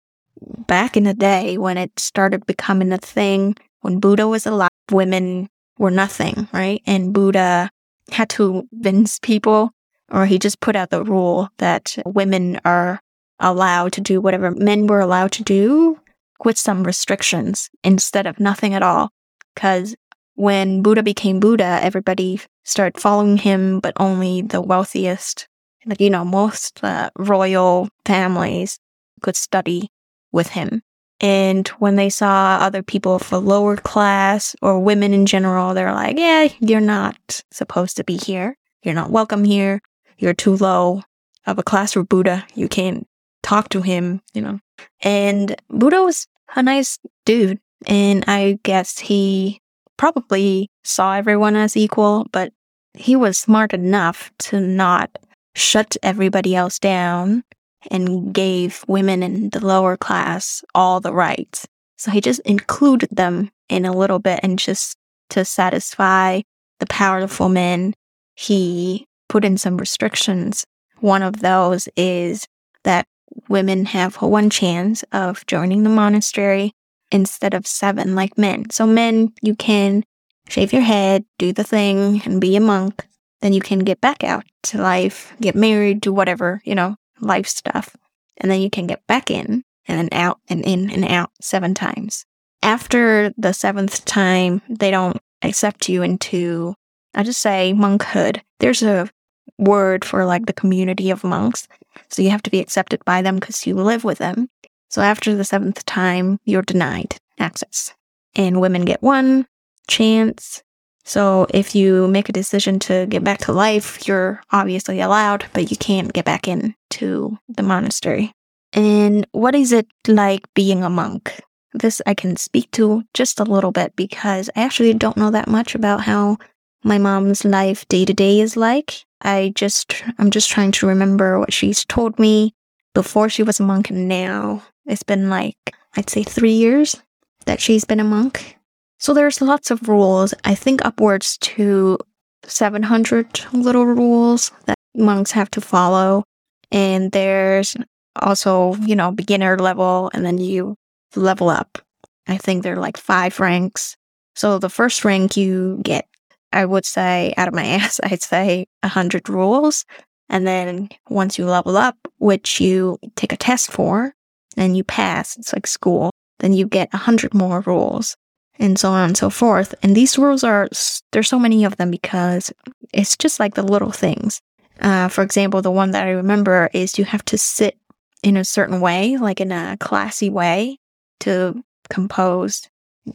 back 0.67 0.97
in 0.97 1.03
the 1.03 1.13
day 1.13 1.57
when 1.57 1.77
it 1.77 1.99
started 1.99 2.45
becoming 2.45 2.91
a 2.91 2.97
thing, 2.97 3.55
when 3.81 3.99
Buddha 3.99 4.27
was 4.27 4.45
alive, 4.45 4.69
women 4.91 5.49
were 5.77 5.91
nothing, 5.91 6.47
right? 6.53 6.81
And 6.85 7.13
Buddha 7.13 7.69
had 8.11 8.29
to 8.29 8.67
convince 8.71 9.19
people, 9.19 9.71
or 10.11 10.25
he 10.25 10.39
just 10.39 10.59
put 10.59 10.75
out 10.75 10.89
the 10.89 11.03
rule 11.03 11.49
that 11.57 11.97
women 12.05 12.59
are 12.65 12.99
allowed 13.39 13.93
to 13.93 14.01
do 14.01 14.21
whatever 14.21 14.51
men 14.51 14.87
were 14.87 14.99
allowed 14.99 15.31
to 15.33 15.43
do 15.43 15.99
with 16.43 16.57
some 16.57 16.83
restrictions 16.83 17.69
instead 17.83 18.27
of 18.27 18.39
nothing 18.39 18.73
at 18.73 18.83
all. 18.83 19.09
Because 19.55 19.95
when 20.35 20.81
Buddha 20.81 21.03
became 21.03 21.39
Buddha, 21.39 21.79
everybody 21.81 22.41
started 22.63 22.99
following 22.99 23.37
him, 23.37 23.79
but 23.79 23.93
only 23.97 24.41
the 24.41 24.61
wealthiest, 24.61 25.47
like, 25.85 26.01
you 26.01 26.09
know, 26.09 26.25
most 26.25 26.83
uh, 26.83 27.09
royal 27.17 27.89
families 28.05 28.79
could 29.21 29.35
study 29.35 29.89
with 30.31 30.49
him. 30.49 30.81
And 31.19 31.67
when 31.79 31.95
they 31.95 32.09
saw 32.09 32.57
other 32.59 32.83
people 32.83 33.15
of 33.15 33.31
a 33.31 33.37
lower 33.37 33.77
class 33.77 34.55
or 34.61 34.79
women 34.79 35.13
in 35.13 35.25
general, 35.25 35.73
they're 35.73 35.93
like, 35.93 36.17
yeah, 36.17 36.49
you're 36.59 36.81
not 36.81 37.43
supposed 37.51 37.95
to 37.97 38.03
be 38.03 38.17
here. 38.17 38.57
You're 38.83 38.95
not 38.95 39.11
welcome 39.11 39.43
here. 39.45 39.81
You're 40.17 40.33
too 40.33 40.57
low 40.57 41.03
of 41.45 41.59
a 41.59 41.63
class 41.63 41.93
for 41.93 42.03
Buddha. 42.03 42.45
You 42.55 42.67
can't 42.67 43.07
talk 43.41 43.69
to 43.69 43.81
him, 43.81 44.21
you 44.33 44.41
know. 44.41 44.59
And 45.01 45.55
Buddha 45.69 46.01
was 46.01 46.27
a 46.55 46.63
nice 46.63 46.99
dude. 47.25 47.59
And 47.85 48.25
I 48.27 48.59
guess 48.63 48.99
he 48.99 49.61
probably 49.97 50.69
saw 50.83 51.15
everyone 51.15 51.55
as 51.55 51.77
equal, 51.77 52.27
but 52.31 52.51
he 52.93 53.15
was 53.15 53.37
smart 53.37 53.73
enough 53.73 54.31
to 54.39 54.59
not 54.59 55.17
shut 55.55 55.97
everybody 56.03 56.55
else 56.55 56.79
down 56.79 57.43
and 57.91 58.33
gave 58.33 58.83
women 58.87 59.23
in 59.23 59.49
the 59.49 59.65
lower 59.65 59.97
class 59.97 60.63
all 60.73 60.99
the 60.99 61.13
rights. 61.13 61.67
So 61.97 62.11
he 62.11 62.21
just 62.21 62.41
included 62.41 63.09
them 63.11 63.49
in 63.69 63.85
a 63.85 63.95
little 63.95 64.19
bit 64.19 64.39
and 64.43 64.59
just 64.59 64.95
to 65.29 65.45
satisfy 65.45 66.41
the 66.79 66.85
powerful 66.87 67.49
men, 67.49 67.93
he 68.35 69.05
put 69.29 69.45
in 69.45 69.57
some 69.57 69.77
restrictions. 69.77 70.65
One 70.99 71.23
of 71.23 71.39
those 71.39 71.87
is 71.95 72.47
that 72.83 73.05
women 73.49 73.85
have 73.85 74.21
one 74.21 74.49
chance 74.49 75.03
of 75.11 75.45
joining 75.47 75.83
the 75.83 75.89
monastery 75.89 76.73
instead 77.13 77.53
of 77.53 77.67
seven 77.67 78.15
like 78.15 78.37
men. 78.37 78.69
So, 78.71 78.85
men, 78.85 79.31
you 79.41 79.55
can 79.55 80.03
shave 80.49 80.73
your 80.73 80.81
head, 80.81 81.23
do 81.37 81.53
the 81.53 81.63
thing, 81.63 82.21
and 82.25 82.41
be 82.41 82.55
a 82.57 82.59
monk. 82.59 83.05
Then 83.41 83.53
you 83.53 83.61
can 83.61 83.79
get 83.79 84.01
back 84.01 84.23
out 84.23 84.45
to 84.63 84.81
life, 84.81 85.33
get 85.39 85.55
married, 85.55 86.01
do 86.01 86.11
whatever, 86.11 86.61
you 86.65 86.75
know, 86.75 86.95
life 87.19 87.47
stuff. 87.47 87.95
And 88.37 88.49
then 88.49 88.61
you 88.61 88.69
can 88.69 88.87
get 88.87 89.05
back 89.07 89.29
in 89.29 89.63
and 89.87 89.99
then 89.99 90.09
out 90.11 90.39
and 90.49 90.65
in 90.65 90.89
and 90.89 91.05
out 91.05 91.31
seven 91.41 91.73
times. 91.73 92.25
After 92.61 93.33
the 93.37 93.53
seventh 93.53 94.05
time, 94.05 94.61
they 94.69 94.91
don't 94.91 95.17
accept 95.41 95.89
you 95.89 96.01
into, 96.01 96.73
I 97.13 97.23
just 97.23 97.41
say 97.41 97.73
monkhood. 97.73 98.41
There's 98.59 98.81
a 98.81 99.09
word 99.57 100.05
for 100.05 100.25
like 100.25 100.45
the 100.45 100.53
community 100.53 101.09
of 101.11 101.23
monks. 101.23 101.67
So 102.09 102.21
you 102.21 102.29
have 102.29 102.43
to 102.43 102.49
be 102.49 102.59
accepted 102.59 103.03
by 103.05 103.21
them 103.21 103.35
because 103.35 103.67
you 103.67 103.75
live 103.75 104.03
with 104.03 104.17
them. 104.17 104.49
So 104.93 105.01
after 105.01 105.33
the 105.33 105.43
seventh 105.43 105.83
time, 105.85 106.39
you're 106.45 106.61
denied 106.61 107.17
access. 107.39 107.95
And 108.35 108.61
women 108.61 108.85
get 108.85 109.01
one 109.01 109.47
chance. 109.87 110.61
So 111.03 111.47
if 111.49 111.73
you 111.73 112.07
make 112.09 112.29
a 112.29 112.31
decision 112.31 112.77
to 112.81 113.07
get 113.07 113.23
back 113.23 113.39
to 113.39 113.53
life, 113.53 114.07
you're 114.07 114.39
obviously 114.51 115.01
allowed, 115.01 115.45
but 115.51 115.71
you 115.71 115.77
can't 115.77 116.13
get 116.13 116.25
back 116.25 116.47
into 116.47 117.39
the 117.49 117.63
monastery. 117.63 118.33
And 118.71 119.25
what 119.31 119.55
is 119.55 119.71
it 119.71 119.87
like 120.07 120.41
being 120.53 120.83
a 120.83 120.91
monk? 120.91 121.41
This 121.73 121.99
I 122.05 122.13
can 122.13 122.37
speak 122.37 122.69
to 122.73 123.01
just 123.15 123.39
a 123.39 123.45
little 123.45 123.71
bit 123.71 123.95
because 123.95 124.51
I 124.55 124.61
actually 124.61 124.93
don't 124.93 125.17
know 125.17 125.31
that 125.31 125.47
much 125.47 125.73
about 125.73 126.01
how 126.01 126.37
my 126.83 126.99
mom's 126.99 127.43
life 127.43 127.87
day 127.87 128.05
to 128.05 128.13
day 128.13 128.41
is 128.41 128.55
like. 128.55 129.05
I 129.21 129.53
just, 129.55 130.03
I'm 130.19 130.29
just 130.29 130.51
trying 130.51 130.71
to 130.73 130.85
remember 130.85 131.39
what 131.39 131.51
she's 131.51 131.83
told 131.83 132.19
me 132.19 132.53
before 132.93 133.27
she 133.27 133.41
was 133.41 133.59
a 133.59 133.63
monk 133.63 133.89
and 133.89 134.07
now. 134.07 134.61
It's 134.85 135.03
been 135.03 135.29
like, 135.29 135.57
I'd 135.95 136.09
say 136.09 136.23
three 136.23 136.53
years 136.53 137.01
that 137.45 137.61
she's 137.61 137.85
been 137.85 137.99
a 137.99 138.03
monk. 138.03 138.57
So 138.99 139.13
there's 139.13 139.41
lots 139.41 139.71
of 139.71 139.87
rules. 139.87 140.33
I 140.43 140.55
think 140.55 140.83
upwards 140.85 141.37
to 141.39 141.97
700 142.45 143.41
little 143.53 143.85
rules 143.85 144.51
that 144.65 144.77
monks 144.95 145.31
have 145.31 145.51
to 145.51 145.61
follow. 145.61 146.23
And 146.71 147.11
there's 147.11 147.75
also, 148.15 148.75
you 148.85 148.95
know, 148.95 149.11
beginner 149.11 149.57
level 149.57 150.09
and 150.13 150.25
then 150.25 150.37
you 150.37 150.75
level 151.15 151.49
up. 151.49 151.79
I 152.27 152.37
think 152.37 152.63
there 152.63 152.73
are 152.73 152.79
like 152.79 152.97
five 152.97 153.39
ranks. 153.39 153.95
So 154.35 154.57
the 154.57 154.69
first 154.69 155.05
rank 155.05 155.37
you 155.37 155.79
get, 155.83 156.07
I 156.51 156.65
would 156.65 156.85
say 156.85 157.33
out 157.37 157.47
of 157.47 157.53
my 157.53 157.65
ass, 157.77 157.99
I'd 158.03 158.21
say 158.21 158.65
100 158.81 159.29
rules. 159.29 159.85
And 160.29 160.47
then 160.47 160.89
once 161.09 161.37
you 161.37 161.45
level 161.45 161.77
up, 161.77 161.97
which 162.17 162.59
you 162.59 162.97
take 163.15 163.33
a 163.33 163.37
test 163.37 163.71
for, 163.71 164.13
and 164.57 164.77
you 164.77 164.83
pass, 164.83 165.37
it's 165.37 165.53
like 165.53 165.67
school, 165.67 166.11
then 166.39 166.53
you 166.53 166.67
get 166.67 166.89
a 166.93 166.97
hundred 166.97 167.33
more 167.33 167.61
rules 167.61 168.15
and 168.59 168.77
so 168.77 168.89
on 168.89 169.09
and 169.09 169.17
so 169.17 169.29
forth. 169.29 169.73
And 169.81 169.95
these 169.95 170.17
rules 170.17 170.43
are, 170.43 170.69
there's 171.11 171.27
so 171.27 171.39
many 171.39 171.63
of 171.63 171.77
them 171.77 171.89
because 171.89 172.51
it's 172.93 173.17
just 173.17 173.39
like 173.39 173.55
the 173.55 173.63
little 173.63 173.91
things. 173.91 174.41
Uh, 174.79 175.07
for 175.07 175.21
example, 175.23 175.61
the 175.61 175.71
one 175.71 175.91
that 175.91 176.05
I 176.05 176.11
remember 176.11 176.69
is 176.73 176.97
you 176.97 177.05
have 177.05 177.25
to 177.25 177.37
sit 177.37 177.77
in 178.21 178.37
a 178.37 178.45
certain 178.45 178.81
way, 178.81 179.17
like 179.17 179.41
in 179.41 179.51
a 179.51 179.77
classy 179.79 180.29
way 180.29 180.77
to 181.21 181.63
compose. 181.89 182.67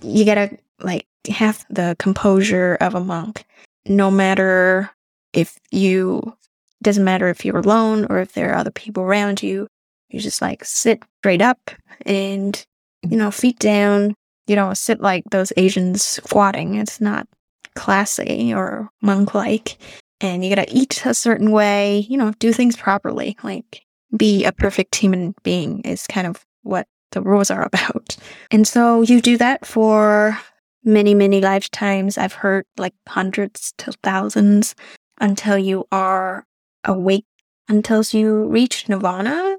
You 0.02 0.25
gotta 0.25 0.59
like 0.80 1.07
have 1.28 1.64
the 1.71 1.97
composure 1.99 2.76
of 2.80 2.95
a 2.95 3.00
monk, 3.00 3.45
no 3.87 4.11
matter 4.11 4.90
if 5.33 5.59
you, 5.71 6.35
doesn't 6.83 7.04
matter 7.04 7.28
if 7.28 7.45
you're 7.45 7.59
alone 7.59 8.07
or 8.09 8.21
if 8.21 8.33
there 8.33 8.52
are 8.52 8.57
other 8.57 8.71
people 8.71 9.02
around 9.02 9.42
you. 9.42 9.66
You 10.10 10.20
just 10.20 10.42
like 10.42 10.64
sit 10.64 11.02
straight 11.20 11.42
up 11.42 11.70
and, 12.06 12.64
you 13.02 13.16
know, 13.16 13.30
feet 13.30 13.58
down. 13.58 14.14
You 14.46 14.56
don't 14.56 14.78
sit 14.78 15.00
like 15.00 15.24
those 15.30 15.52
Asians 15.56 16.02
squatting. 16.02 16.74
It's 16.74 17.00
not 17.00 17.26
classy 17.74 18.52
or 18.52 18.88
monk 19.02 19.34
like. 19.34 19.78
And 20.20 20.44
you 20.44 20.54
gotta 20.54 20.74
eat 20.74 21.04
a 21.06 21.14
certain 21.14 21.52
way, 21.52 22.06
you 22.08 22.16
know, 22.16 22.32
do 22.38 22.52
things 22.52 22.76
properly. 22.76 23.36
Like 23.42 23.82
be 24.16 24.44
a 24.44 24.52
perfect 24.52 24.94
human 24.96 25.34
being 25.42 25.80
is 25.80 26.06
kind 26.06 26.26
of 26.26 26.44
what 26.62 26.86
the 27.12 27.22
rules 27.22 27.50
are 27.50 27.62
about. 27.72 28.16
And 28.50 28.66
so 28.66 29.02
you 29.02 29.20
do 29.20 29.36
that 29.38 29.66
for 29.66 30.38
many, 30.84 31.14
many 31.14 31.40
lifetimes. 31.40 32.18
I've 32.18 32.32
heard 32.32 32.64
like 32.76 32.94
hundreds 33.06 33.72
to 33.78 33.92
thousands 34.02 34.74
until 35.20 35.58
you 35.58 35.86
are 35.92 36.46
awake, 36.84 37.26
until 37.68 38.02
you 38.10 38.46
reach 38.48 38.88
nirvana, 38.88 39.56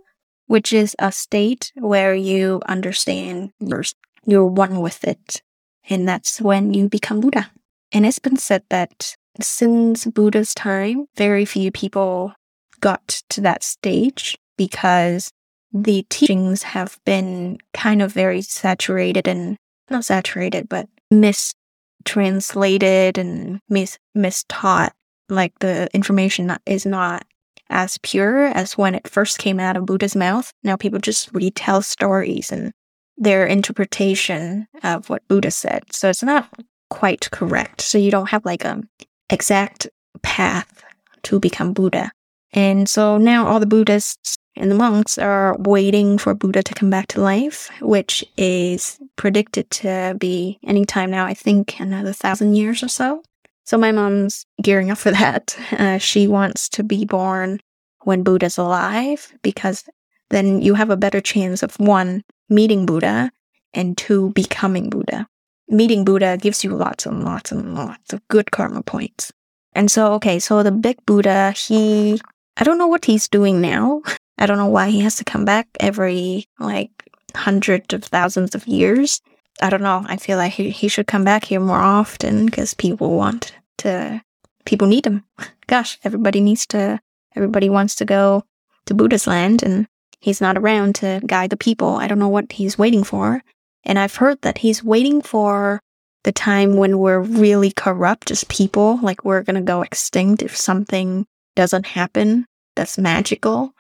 which 0.50 0.74
is 0.74 0.96
a 0.98 1.12
state 1.12 1.72
where 1.76 2.16
you 2.16 2.60
understand 2.66 3.52
you're, 3.60 3.84
you're 4.26 4.48
one 4.48 4.82
with 4.82 5.04
it. 5.04 5.44
And 5.88 6.10
that's 6.10 6.42
when 6.42 6.74
you 6.74 6.90
become 6.90 7.20
Buddha. 7.20 7.52
And 7.92 8.04
it's 8.04 8.18
been 8.18 8.36
said 8.36 8.64
that 8.72 9.16
since 9.40 10.08
Buddha's 10.08 10.56
time, 10.56 11.06
very 11.16 11.46
few 11.46 11.72
people 11.72 12.34
got 12.82 13.22
to 13.30 13.42
that 13.42 13.64
stage 13.64 14.40
because 14.58 15.30
the 15.72 16.04
teachings 16.10 16.64
have 16.64 16.98
been 17.06 17.60
kind 17.76 18.02
of 18.02 18.12
very 18.12 18.42
saturated 18.42 19.28
and 19.28 19.56
not 19.92 20.06
saturated, 20.06 20.68
but 20.68 20.90
mistranslated 21.12 23.20
and 23.20 23.60
mis 23.70 24.00
mistaught. 24.18 24.94
Like 25.30 25.54
the 25.60 25.88
information 25.94 26.58
is 26.66 26.88
not 26.88 27.24
as 27.70 27.98
pure 28.00 28.46
as 28.46 28.78
when 28.78 28.96
it 28.96 29.08
first 29.08 29.40
came 29.40 29.60
out 29.60 29.78
of 29.78 29.86
Buddha's 29.86 30.16
mouth. 30.16 30.52
Now 30.64 30.76
people 30.76 31.00
just 31.00 31.30
retell 31.34 31.82
stories 31.82 32.52
and 32.52 32.72
their 33.18 33.46
interpretation 33.46 34.68
of 34.84 35.10
what 35.10 35.28
Buddha 35.28 35.52
said. 35.52 35.84
So 35.92 36.10
it's 36.10 36.24
not 36.24 36.50
quite 36.90 37.30
correct. 37.32 37.82
So 37.82 37.98
you 37.98 38.12
don't 38.12 38.30
have 38.30 38.46
like 38.46 38.64
a 38.64 38.82
exact 39.30 39.88
path 40.22 40.84
to 41.24 41.40
become 41.40 41.74
Buddha. 41.74 42.12
And 42.54 42.90
so 42.90 43.18
now 43.18 43.48
all 43.48 43.60
the 43.60 43.66
Buddhists 43.66 44.38
and 44.56 44.72
the 44.72 44.76
monks 44.76 45.18
are 45.18 45.56
waiting 45.60 46.18
for 46.18 46.34
Buddha 46.34 46.64
to 46.64 46.74
come 46.74 46.90
back 46.90 47.08
to 47.08 47.22
life, 47.22 47.70
which 47.82 48.26
is 48.38 49.00
predicted 49.16 49.70
to 49.72 50.16
be 50.20 50.60
anytime 50.66 51.12
now, 51.12 51.26
I 51.26 51.34
think 51.34 51.80
another 51.80 52.14
thousand 52.14 52.56
years 52.56 52.82
or 52.82 52.88
so. 52.88 53.22
So 53.66 53.78
my 53.78 53.92
mom's 53.92 54.46
gearing 54.64 54.90
up 54.90 54.98
for 54.98 55.12
that. 55.12 55.56
Uh, 55.72 56.00
she 56.00 56.28
wants 56.28 56.70
to 56.70 56.84
be 56.84 57.06
born 57.06 57.60
when 58.04 58.24
Buddha's 58.24 58.58
alive 58.58 59.34
because 59.42 59.84
then 60.30 60.62
you 60.62 60.76
have 60.76 60.90
a 60.90 60.98
better 60.98 61.22
chance 61.22 61.64
of 61.64 61.80
one, 61.80 62.24
meeting 62.50 62.86
Buddha, 62.86 63.32
and 63.74 63.98
two, 63.98 64.32
becoming 64.32 64.90
Buddha. 64.90 65.28
Meeting 65.68 66.04
Buddha 66.04 66.38
gives 66.38 66.64
you 66.64 66.72
lots 66.72 67.06
and 67.06 67.24
lots 67.24 67.52
and 67.52 67.76
lots 67.76 68.14
of 68.14 68.28
good 68.28 68.52
karma 68.52 68.82
points. 68.82 69.32
And 69.74 69.92
so, 69.92 70.14
okay, 70.14 70.40
so 70.40 70.64
the 70.64 70.72
big 70.72 70.98
Buddha, 71.06 71.52
he, 71.52 72.20
I 72.58 72.64
don't 72.64 72.78
know 72.78 72.88
what 72.88 73.06
he's 73.06 73.28
doing 73.28 73.62
now. 73.62 74.02
I 74.38 74.46
don't 74.46 74.58
know 74.58 74.68
why 74.68 74.90
he 74.90 75.02
has 75.02 75.16
to 75.18 75.24
come 75.24 75.46
back 75.46 75.68
every 75.80 76.48
like 76.60 76.92
hundreds 77.36 77.94
of 77.94 78.04
thousands 78.04 78.56
of 78.56 78.68
years. 78.68 79.22
I 79.62 79.70
don't 79.70 79.84
know. 79.84 80.04
I 80.08 80.18
feel 80.18 80.38
like 80.38 80.54
he, 80.54 80.70
he 80.70 80.88
should 80.88 81.08
come 81.08 81.24
back 81.24 81.44
here 81.44 81.60
more 81.60 81.78
often 81.80 82.46
because 82.46 82.74
people 82.74 83.16
want 83.16 83.54
to, 83.80 84.22
people 84.66 84.88
need 84.88 85.06
him. 85.06 85.24
Gosh, 85.68 86.00
everybody 86.04 86.42
needs 86.42 86.66
to, 86.68 87.00
everybody 87.36 87.70
wants 87.70 87.96
to 87.96 88.06
go 88.06 88.44
to 88.86 88.94
Buddha's 88.94 89.28
land 89.28 89.64
and 89.64 89.88
he's 90.20 90.42
not 90.42 90.58
around 90.58 90.96
to 90.96 91.22
guide 91.26 91.50
the 91.50 91.58
people. 91.58 91.96
I 91.96 92.08
don't 92.08 92.20
know 92.20 92.30
what 92.30 92.52
he's 92.52 92.78
waiting 92.78 93.04
for. 93.04 93.44
And 93.84 93.98
I've 93.98 94.16
heard 94.16 94.42
that 94.42 94.58
he's 94.58 94.84
waiting 94.84 95.22
for 95.22 95.80
the 96.24 96.32
time 96.32 96.76
when 96.76 97.00
we're 97.00 97.22
really 97.22 97.72
corrupt 97.72 98.30
as 98.30 98.44
people, 98.46 99.00
like 99.02 99.24
we're 99.24 99.44
gonna 99.44 99.62
go 99.62 99.82
extinct 99.82 100.42
if 100.42 100.56
something 100.56 101.26
doesn't 101.56 101.86
happen 101.86 102.46
that's 102.76 102.98
magical. 102.98 103.74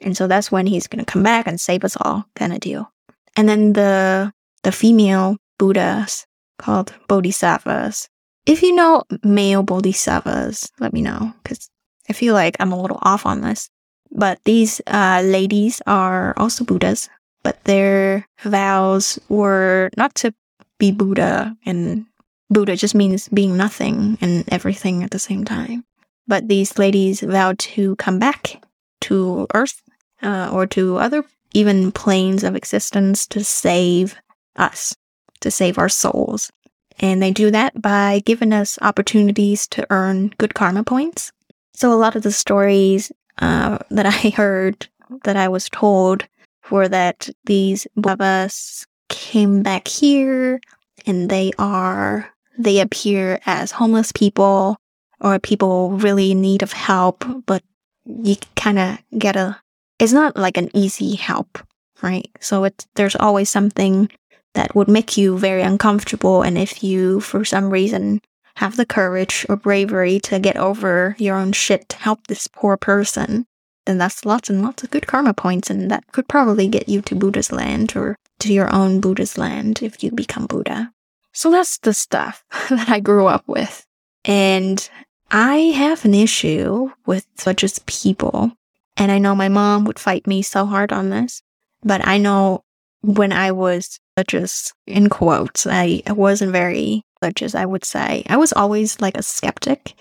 And 0.00 0.16
so 0.16 0.26
that's 0.26 0.50
when 0.50 0.66
he's 0.66 0.86
going 0.86 1.04
to 1.04 1.10
come 1.10 1.22
back 1.22 1.46
and 1.46 1.60
save 1.60 1.84
us 1.84 1.96
all, 2.00 2.24
kind 2.34 2.52
of 2.52 2.60
deal. 2.60 2.90
And 3.36 3.48
then 3.48 3.74
the 3.74 4.32
the 4.62 4.72
female 4.72 5.36
Buddhas 5.58 6.26
called 6.58 6.92
Bodhisattvas. 7.08 8.08
If 8.46 8.62
you 8.62 8.74
know 8.74 9.04
male 9.22 9.62
Bodhisattvas, 9.62 10.72
let 10.80 10.92
me 10.92 11.02
know 11.02 11.32
because 11.42 11.68
I 12.08 12.12
feel 12.12 12.34
like 12.34 12.56
I'm 12.60 12.72
a 12.72 12.80
little 12.80 12.98
off 13.02 13.26
on 13.26 13.40
this. 13.40 13.68
But 14.10 14.38
these 14.44 14.80
uh, 14.86 15.22
ladies 15.24 15.82
are 15.86 16.34
also 16.36 16.64
Buddhas, 16.64 17.08
but 17.42 17.62
their 17.64 18.26
vows 18.42 19.18
were 19.28 19.90
not 19.96 20.14
to 20.16 20.32
be 20.78 20.92
Buddha, 20.92 21.56
and 21.66 22.06
Buddha 22.50 22.76
just 22.76 22.94
means 22.94 23.28
being 23.28 23.56
nothing 23.56 24.18
and 24.20 24.44
everything 24.48 25.02
at 25.02 25.10
the 25.10 25.18
same 25.18 25.44
time. 25.44 25.84
But 26.28 26.48
these 26.48 26.78
ladies 26.78 27.20
vowed 27.20 27.58
to 27.60 27.96
come 27.96 28.18
back 28.18 28.62
to 29.02 29.46
Earth 29.54 29.82
uh, 30.22 30.50
or 30.52 30.66
to 30.68 30.98
other 30.98 31.24
even 31.54 31.92
planes 31.92 32.44
of 32.44 32.56
existence 32.56 33.26
to 33.28 33.42
save 33.42 34.16
us, 34.56 34.94
to 35.40 35.50
save 35.50 35.78
our 35.78 35.88
souls. 35.88 36.50
And 36.98 37.22
they 37.22 37.30
do 37.30 37.50
that 37.50 37.80
by 37.80 38.22
giving 38.24 38.52
us 38.52 38.78
opportunities 38.80 39.66
to 39.68 39.86
earn 39.90 40.32
good 40.38 40.54
karma 40.54 40.82
points. 40.82 41.32
So 41.76 41.92
a 41.92 41.94
lot 41.94 42.16
of 42.16 42.22
the 42.22 42.32
stories 42.32 43.12
uh, 43.38 43.78
that 43.90 44.06
I 44.06 44.30
heard, 44.30 44.88
that 45.24 45.36
I 45.36 45.48
was 45.48 45.68
told, 45.68 46.24
were 46.70 46.88
that 46.88 47.28
these 47.44 47.86
Babas 47.96 48.86
came 49.10 49.62
back 49.62 49.86
here 49.86 50.58
and 51.06 51.28
they 51.28 51.52
are, 51.58 52.32
they 52.58 52.80
appear 52.80 53.40
as 53.44 53.70
homeless 53.70 54.10
people 54.10 54.78
or 55.20 55.38
people 55.38 55.90
really 55.90 56.32
in 56.32 56.40
need 56.40 56.62
of 56.62 56.72
help, 56.72 57.24
but 57.44 57.62
you 58.06 58.36
kind 58.56 58.78
of 58.78 58.98
get 59.18 59.36
a 59.36 59.60
it's 59.98 60.12
not 60.12 60.36
like 60.36 60.56
an 60.58 60.70
easy 60.74 61.14
help, 61.14 61.58
right? 62.02 62.30
So 62.40 62.64
it's 62.64 62.86
there's 62.94 63.16
always 63.16 63.50
something 63.50 64.10
that 64.54 64.74
would 64.74 64.88
make 64.88 65.16
you 65.16 65.38
very 65.38 65.62
uncomfortable 65.62 66.42
and 66.42 66.56
if 66.56 66.82
you 66.82 67.20
for 67.20 67.44
some 67.44 67.70
reason 67.70 68.20
have 68.56 68.76
the 68.76 68.86
courage 68.86 69.46
or 69.48 69.56
bravery 69.56 70.18
to 70.20 70.38
get 70.38 70.56
over 70.56 71.14
your 71.18 71.36
own 71.36 71.52
shit 71.52 71.88
to 71.90 71.96
help 71.96 72.26
this 72.26 72.46
poor 72.46 72.76
person, 72.76 73.46
then 73.84 73.98
that's 73.98 74.24
lots 74.24 74.50
and 74.50 74.62
lots 74.62 74.82
of 74.82 74.90
good 74.90 75.06
karma 75.06 75.34
points 75.34 75.70
and 75.70 75.90
that 75.90 76.10
could 76.12 76.28
probably 76.28 76.68
get 76.68 76.88
you 76.88 77.00
to 77.02 77.14
Buddha's 77.14 77.52
land 77.52 77.94
or 77.96 78.16
to 78.40 78.52
your 78.52 78.72
own 78.74 79.00
Buddha's 79.00 79.38
land 79.38 79.82
if 79.82 80.02
you 80.02 80.10
become 80.10 80.46
Buddha. 80.46 80.92
So 81.32 81.50
that's 81.50 81.78
the 81.78 81.94
stuff 81.94 82.44
that 82.70 82.88
I 82.88 83.00
grew 83.00 83.26
up 83.26 83.44
with. 83.46 83.86
And 84.24 84.88
I 85.30 85.56
have 85.56 86.04
an 86.04 86.14
issue 86.14 86.90
with 87.04 87.26
such 87.36 87.62
as 87.62 87.78
people 87.80 88.52
and 88.96 89.12
I 89.12 89.18
know 89.18 89.34
my 89.34 89.48
mom 89.48 89.84
would 89.84 89.98
fight 89.98 90.26
me 90.26 90.42
so 90.42 90.64
hard 90.64 90.92
on 90.92 91.10
this, 91.10 91.42
but 91.82 92.06
I 92.06 92.18
know 92.18 92.64
when 93.02 93.32
I 93.32 93.52
was 93.52 94.00
just 94.26 94.72
in 94.86 95.08
quotes, 95.10 95.66
I 95.66 96.02
wasn't 96.08 96.52
very 96.52 97.02
religious, 97.22 97.54
I 97.54 97.64
would 97.64 97.84
say. 97.84 98.24
I 98.28 98.36
was 98.36 98.52
always 98.52 99.00
like 99.00 99.16
a 99.16 99.22
skeptic, 99.22 99.94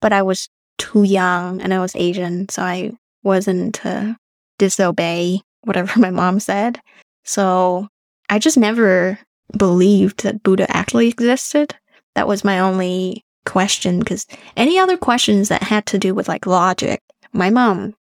but 0.00 0.12
I 0.12 0.22
was 0.22 0.48
too 0.78 1.02
young 1.02 1.60
and 1.60 1.72
I 1.72 1.80
was 1.80 1.94
Asian, 1.96 2.48
so 2.48 2.62
I 2.62 2.92
wasn't 3.22 3.74
to 3.76 4.16
disobey 4.58 5.40
whatever 5.62 5.92
my 6.00 6.10
mom 6.10 6.40
said. 6.40 6.80
So 7.24 7.88
I 8.28 8.38
just 8.38 8.56
never 8.56 9.18
believed 9.56 10.22
that 10.22 10.42
Buddha 10.42 10.66
actually 10.74 11.08
existed. 11.08 11.74
That 12.14 12.28
was 12.28 12.44
my 12.44 12.58
only 12.58 13.24
question 13.44 13.98
because 13.98 14.26
any 14.56 14.78
other 14.78 14.96
questions 14.96 15.48
that 15.48 15.62
had 15.62 15.86
to 15.86 15.98
do 15.98 16.14
with 16.14 16.28
like 16.28 16.46
logic, 16.46 17.00
my 17.32 17.50
mom 17.50 17.94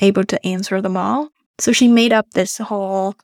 able 0.00 0.24
to 0.24 0.46
answer 0.46 0.80
them 0.80 0.96
all. 0.96 1.30
So 1.58 1.72
she 1.72 1.88
made 1.88 2.12
up 2.12 2.30
this 2.30 2.58
whole, 2.58 3.14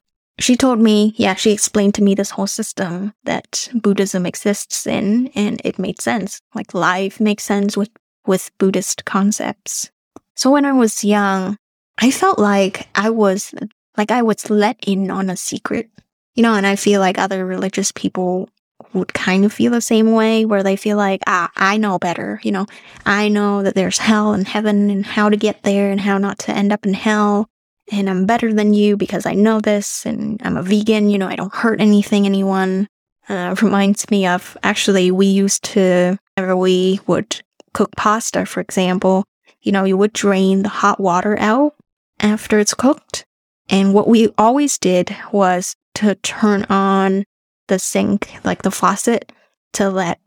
she 0.43 0.57
told 0.57 0.81
me, 0.81 1.15
yeah, 1.17 1.35
she 1.35 1.53
explained 1.53 1.95
to 1.95 2.03
me 2.03 2.15
this 2.15 2.31
whole 2.31 2.47
system 2.47 3.15
that 3.25 3.69
Buddhism 3.75 4.27
exists 4.27 4.87
in, 4.87 5.29
and 5.29 5.61
it 5.65 5.79
made 5.79 6.01
sense. 6.01 6.41
Like 6.55 6.75
life 6.75 7.21
makes 7.21 7.45
sense 7.45 7.77
with, 7.77 7.91
with 8.27 8.51
Buddhist 8.59 9.05
concepts. 9.05 9.91
So 10.35 10.51
when 10.51 10.65
I 10.65 10.73
was 10.73 11.05
young, 11.05 11.57
I 11.99 12.11
felt 12.11 12.39
like 12.39 12.89
I 12.95 13.11
was 13.11 13.55
like 13.97 14.11
I 14.11 14.23
was 14.23 14.49
let 14.51 14.79
in 14.87 15.11
on 15.11 15.31
a 15.31 15.37
secret. 15.37 15.91
You 16.35 16.43
know, 16.43 16.55
and 16.55 16.67
I 16.67 16.77
feel 16.77 17.01
like 17.01 17.19
other 17.19 17.45
religious 17.45 17.93
people 17.93 18.49
would 18.95 19.13
kind 19.13 19.45
of 19.45 19.53
feel 19.53 19.71
the 19.71 19.81
same 19.81 20.13
way 20.13 20.45
where 20.45 20.63
they 20.63 20.77
feel 20.77 20.97
like, 20.97 21.21
ah, 21.27 21.51
I 21.57 21.77
know 21.77 21.99
better. 21.99 22.41
You 22.43 22.53
know, 22.53 22.67
I 23.05 23.29
know 23.29 23.63
that 23.63 23.75
there's 23.75 23.99
hell 23.99 24.33
and 24.33 24.49
heaven 24.49 24.91
and 24.91 25.05
how 25.05 25.29
to 25.29 25.37
get 25.37 25.63
there 25.63 25.91
and 25.91 26.01
how 26.01 26.19
not 26.19 26.39
to 26.41 26.53
end 26.53 26.73
up 26.73 26.87
in 26.87 26.95
hell. 26.95 27.49
And 27.91 28.09
I'm 28.09 28.27
better 28.27 28.53
than 28.53 28.75
you 28.75 28.97
because 28.97 29.27
I 29.27 29.35
know 29.35 29.61
this 29.61 30.07
and 30.07 30.41
I'm 30.45 30.57
a 30.57 30.63
vegan. 30.63 31.11
You 31.11 31.19
know, 31.19 31.29
I 31.29 31.37
don't 31.37 31.55
hurt 31.55 31.81
anything, 31.81 32.27
anyone. 32.27 32.87
Uh, 33.29 33.55
reminds 33.63 34.11
me 34.11 34.27
of 34.27 34.57
actually, 34.63 35.11
we 35.11 35.27
used 35.27 35.63
to, 35.65 36.19
whenever 36.37 36.57
we 36.57 37.01
would 37.07 37.41
cook 37.73 37.91
pasta, 37.97 38.45
for 38.45 38.61
example, 38.61 39.25
you 39.63 39.73
know, 39.73 39.85
you 39.85 39.97
would 39.97 40.13
drain 40.13 40.63
the 40.63 40.69
hot 40.69 41.01
water 41.01 41.39
out 41.39 41.75
after 42.21 42.59
it's 42.59 42.75
cooked. 42.75 43.25
And 43.69 43.95
what 43.95 44.09
we 44.09 44.29
always 44.37 44.77
did 44.77 45.15
was 45.33 45.77
to 45.95 46.15
turn 46.17 46.65
on 46.65 47.25
the 47.69 47.79
sink, 47.79 48.33
like 48.45 48.63
the 48.63 48.71
faucet, 48.71 49.33
to 49.75 49.89
let 49.89 50.21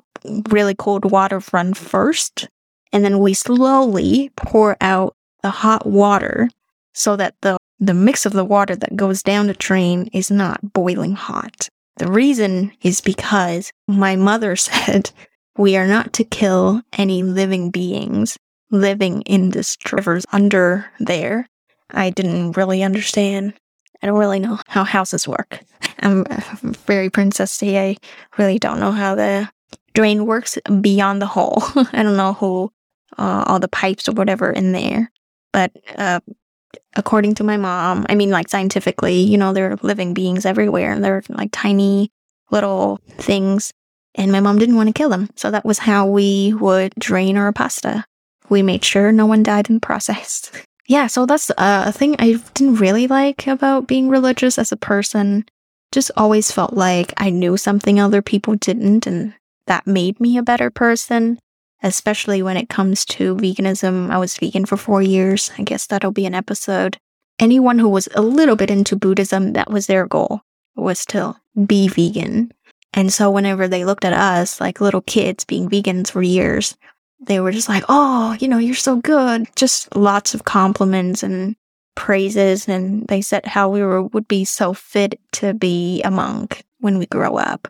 really 0.50 0.74
cold 0.74 1.12
water 1.12 1.42
run 1.52 1.74
first. 1.74 2.48
And 2.92 3.04
then 3.04 3.20
we 3.20 3.34
slowly 3.34 4.32
pour 4.36 4.78
out 4.80 5.16
the 5.44 5.50
hot 5.50 5.86
water 5.86 6.50
so 6.96 7.16
that 7.16 7.36
the, 7.42 7.58
the 7.80 7.94
mix 7.94 8.26
of 8.26 8.34
the 8.34 8.46
water 8.46 8.76
that 8.76 8.96
goes 8.96 9.22
down 9.22 9.48
the 9.48 9.54
drain 9.54 10.10
is 10.14 10.32
not 10.32 10.74
boiling 10.74 11.14
hot. 11.14 11.70
The 11.98 12.12
reason 12.12 12.72
is 12.82 13.02
because 13.02 13.72
my 13.88 14.16
mother 14.16 14.56
said 14.56 15.12
we 15.58 15.78
are 15.78 15.88
not 15.88 16.14
to 16.14 16.24
kill 16.24 16.82
any 16.98 17.22
living 17.22 17.70
beings 17.70 18.38
living 18.72 19.22
in 19.24 19.52
this 19.52 19.78
rivers 19.92 20.26
under 20.32 20.86
there. 21.00 21.48
I 21.92 22.10
didn't 22.10 22.58
really 22.58 22.84
understand. 22.84 23.54
I 24.02 24.08
don't 24.08 24.18
really 24.18 24.40
know 24.40 24.60
how 24.68 24.84
houses 24.84 25.28
work. 25.28 25.60
I'm 26.00 26.26
very 26.86 27.10
princessy. 27.10 27.78
I 27.78 27.98
really 28.38 28.60
don't 28.60 28.80
know 28.80 28.92
how 28.92 29.16
the 29.16 29.50
drain 29.94 30.26
works 30.26 30.58
beyond 30.82 31.22
the 31.22 31.28
hole. 31.28 31.64
I 31.76 32.04
don't 32.04 32.18
know 32.18 32.34
who 32.34 32.72
uh, 33.18 33.46
all 33.48 33.60
the 33.60 33.68
pipes 33.68 34.10
or 34.10 34.14
whatever 34.14 34.52
in 34.52 34.72
there. 34.72 35.12
But 35.54 35.72
uh, 35.98 36.20
according 36.96 37.36
to 37.36 37.44
my 37.44 37.58
mom, 37.58 38.06
I 38.10 38.16
mean, 38.16 38.30
like 38.30 38.50
scientifically, 38.50 39.20
you 39.20 39.38
know, 39.38 39.54
there 39.54 39.72
are 39.72 39.80
living 39.82 40.14
beings 40.14 40.46
everywhere 40.46 40.92
and 40.92 41.04
they're 41.04 41.24
like 41.30 41.50
tiny 41.52 42.12
little 42.52 43.00
things. 43.18 43.72
And 44.16 44.32
my 44.32 44.40
mom 44.40 44.58
didn't 44.58 44.78
want 44.78 44.88
to 44.88 44.94
kill 44.94 45.10
them. 45.10 45.30
So 45.36 45.52
that 45.52 45.66
was 45.66 45.80
how 45.80 46.06
we 46.06 46.54
would 46.54 46.94
drain 46.98 47.38
our 47.38 47.52
pasta. 47.52 48.06
We 48.50 48.62
made 48.62 48.84
sure 48.86 49.12
no 49.12 49.26
one 49.26 49.44
died 49.44 49.70
in 49.70 49.76
the 49.76 49.82
process. 49.82 50.52
yeah, 50.88 51.08
so 51.08 51.26
that's 51.26 51.50
uh, 51.52 51.84
a 51.88 51.92
thing 51.92 52.16
I 52.20 52.42
didn't 52.54 52.76
really 52.76 53.08
like 53.08 53.48
about 53.48 53.88
being 53.88 54.08
religious 54.08 54.58
as 54.58 54.72
a 54.72 54.78
person. 54.78 55.46
Just 55.92 56.12
always 56.16 56.52
felt 56.52 56.74
like 56.74 57.14
I 57.18 57.30
knew 57.30 57.58
something 57.58 58.00
other 58.00 58.22
people 58.22 58.56
didn't, 58.56 59.08
and 59.08 59.34
that 59.68 59.88
made 59.88 60.20
me 60.20 60.38
a 60.38 60.44
better 60.44 60.70
person 60.70 61.40
especially 61.84 62.42
when 62.42 62.58
it 62.58 62.70
comes 62.70 63.06
to 63.06 63.36
veganism. 63.36 64.10
I 64.10 64.18
was 64.18 64.38
vegan 64.38 64.66
for 64.66 64.78
four 64.78 65.02
years. 65.02 65.52
I 65.58 65.64
guess 65.64 65.88
that'll 65.88 66.12
be 66.12 66.26
an 66.26 66.36
episode. 66.36 66.98
Anyone 67.40 67.80
who 67.80 67.90
was 67.90 68.08
a 68.16 68.22
little 68.22 68.56
bit 68.56 68.72
into 68.72 68.96
Buddhism, 68.96 69.54
that 69.54 69.70
was 69.70 69.88
their 69.88 70.08
goal, 70.08 70.42
was 70.76 71.06
to 71.08 71.36
be 71.66 71.88
vegan. 71.88 72.52
And 72.94 73.12
so 73.12 73.30
whenever 73.30 73.68
they 73.68 73.84
looked 73.84 74.06
at 74.06 74.14
us, 74.14 74.62
like 74.62 74.80
little 74.80 75.02
kids 75.02 75.44
being 75.44 75.70
vegans 75.70 76.10
for 76.12 76.22
years, 76.22 76.78
they 77.20 77.40
were 77.40 77.52
just 77.52 77.70
like, 77.70 77.84
oh, 77.90 78.38
you 78.40 78.48
know, 78.48 78.58
you're 78.58 78.76
so 78.76 78.98
good. 78.98 79.48
Just 79.56 79.94
lots 79.96 80.34
of 80.34 80.46
compliments 80.46 81.24
and 81.24 81.56
praises. 81.96 82.68
And 82.68 83.06
they 83.08 83.22
said 83.22 83.46
how 83.46 83.70
we 83.70 83.82
were, 83.82 84.04
would 84.04 84.28
be 84.28 84.46
so 84.46 84.74
fit 84.74 85.20
to 85.34 85.54
be 85.54 86.02
a 86.04 86.12
monk 86.12 86.64
when 86.80 86.98
we 86.98 87.06
grow 87.06 87.36
up. 87.36 87.68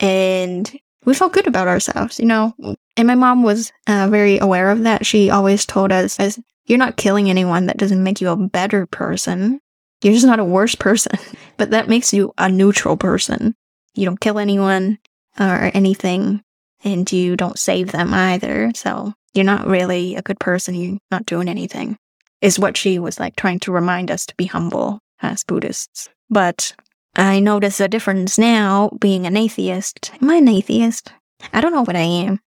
And 0.00 0.78
we 1.08 1.14
felt 1.14 1.32
good 1.32 1.46
about 1.46 1.68
ourselves, 1.68 2.20
you 2.20 2.26
know. 2.26 2.54
And 2.98 3.06
my 3.06 3.14
mom 3.14 3.42
was 3.42 3.72
uh, 3.86 4.08
very 4.10 4.36
aware 4.38 4.70
of 4.70 4.82
that. 4.82 5.06
She 5.06 5.30
always 5.30 5.64
told 5.64 5.90
us, 5.90 6.20
"As 6.20 6.38
you're 6.66 6.78
not 6.78 6.98
killing 6.98 7.30
anyone, 7.30 7.64
that 7.66 7.78
doesn't 7.78 8.02
make 8.02 8.20
you 8.20 8.28
a 8.28 8.36
better 8.36 8.84
person. 8.84 9.58
You're 10.02 10.12
just 10.12 10.26
not 10.26 10.38
a 10.38 10.44
worse 10.44 10.74
person, 10.74 11.18
but 11.56 11.70
that 11.70 11.88
makes 11.88 12.12
you 12.12 12.34
a 12.36 12.50
neutral 12.50 12.98
person. 12.98 13.54
You 13.94 14.04
don't 14.04 14.20
kill 14.20 14.38
anyone 14.38 14.98
or 15.40 15.70
anything, 15.72 16.42
and 16.84 17.10
you 17.10 17.36
don't 17.36 17.58
save 17.58 17.90
them 17.90 18.12
either. 18.12 18.70
So 18.74 19.14
you're 19.32 19.46
not 19.46 19.66
really 19.66 20.14
a 20.14 20.22
good 20.22 20.38
person. 20.38 20.74
You're 20.74 20.98
not 21.10 21.24
doing 21.24 21.48
anything." 21.48 21.96
Is 22.42 22.58
what 22.58 22.76
she 22.76 22.98
was 22.98 23.18
like 23.18 23.34
trying 23.34 23.60
to 23.60 23.72
remind 23.72 24.10
us 24.10 24.26
to 24.26 24.34
be 24.36 24.44
humble 24.44 25.00
as 25.22 25.42
Buddhists. 25.42 26.08
But 26.28 26.74
I 27.18 27.40
notice 27.40 27.80
a 27.80 27.88
difference 27.88 28.38
now 28.38 28.90
being 29.00 29.26
an 29.26 29.36
atheist. 29.36 30.12
Am 30.22 30.30
I 30.30 30.36
an 30.36 30.46
atheist? 30.46 31.12
I 31.52 31.60
don't 31.60 31.72
know 31.72 31.82
what 31.82 31.96
I 31.96 32.00
am. 32.00 32.38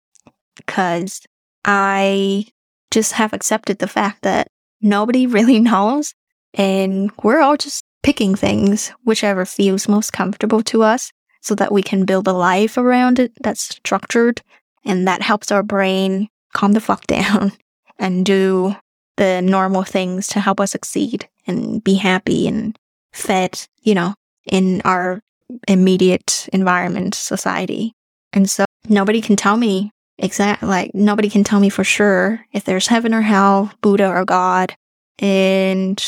Because 0.54 1.22
I 1.64 2.46
just 2.92 3.12
have 3.14 3.32
accepted 3.32 3.80
the 3.80 3.88
fact 3.88 4.22
that 4.22 4.46
nobody 4.80 5.26
really 5.26 5.58
knows. 5.70 6.14
And 6.54 7.10
we're 7.22 7.40
all 7.40 7.56
just 7.56 7.84
picking 8.04 8.36
things, 8.36 8.92
whichever 9.04 9.44
feels 9.44 9.88
most 9.88 10.12
comfortable 10.12 10.62
to 10.62 10.84
us, 10.84 11.10
so 11.42 11.56
that 11.56 11.72
we 11.72 11.82
can 11.82 12.04
build 12.04 12.28
a 12.28 12.32
life 12.32 12.78
around 12.78 13.18
it 13.18 13.32
that's 13.42 13.62
structured. 13.62 14.40
And 14.84 15.06
that 15.08 15.20
helps 15.20 15.50
our 15.50 15.64
brain 15.64 16.28
calm 16.54 16.72
the 16.74 16.80
fuck 16.80 17.06
down 17.08 17.52
and 17.98 18.24
do 18.24 18.76
the 19.16 19.42
normal 19.42 19.82
things 19.82 20.28
to 20.28 20.38
help 20.38 20.60
us 20.60 20.70
succeed 20.70 21.28
and 21.48 21.82
be 21.82 21.94
happy 21.94 22.46
and 22.46 22.78
fed, 23.12 23.66
you 23.82 23.96
know, 23.96 24.14
in 24.46 24.80
our 24.84 25.20
immediate 25.68 26.48
environment, 26.52 27.14
society. 27.14 27.92
And 28.32 28.48
so 28.48 28.64
nobody 28.88 29.20
can 29.20 29.36
tell 29.36 29.56
me 29.56 29.90
exact, 30.18 30.62
like, 30.62 30.94
nobody 30.94 31.28
can 31.28 31.44
tell 31.44 31.60
me 31.60 31.68
for 31.68 31.84
sure 31.84 32.44
if 32.52 32.64
there's 32.64 32.86
heaven 32.86 33.14
or 33.14 33.22
hell, 33.22 33.72
Buddha 33.80 34.08
or 34.08 34.24
God. 34.24 34.74
And 35.18 36.02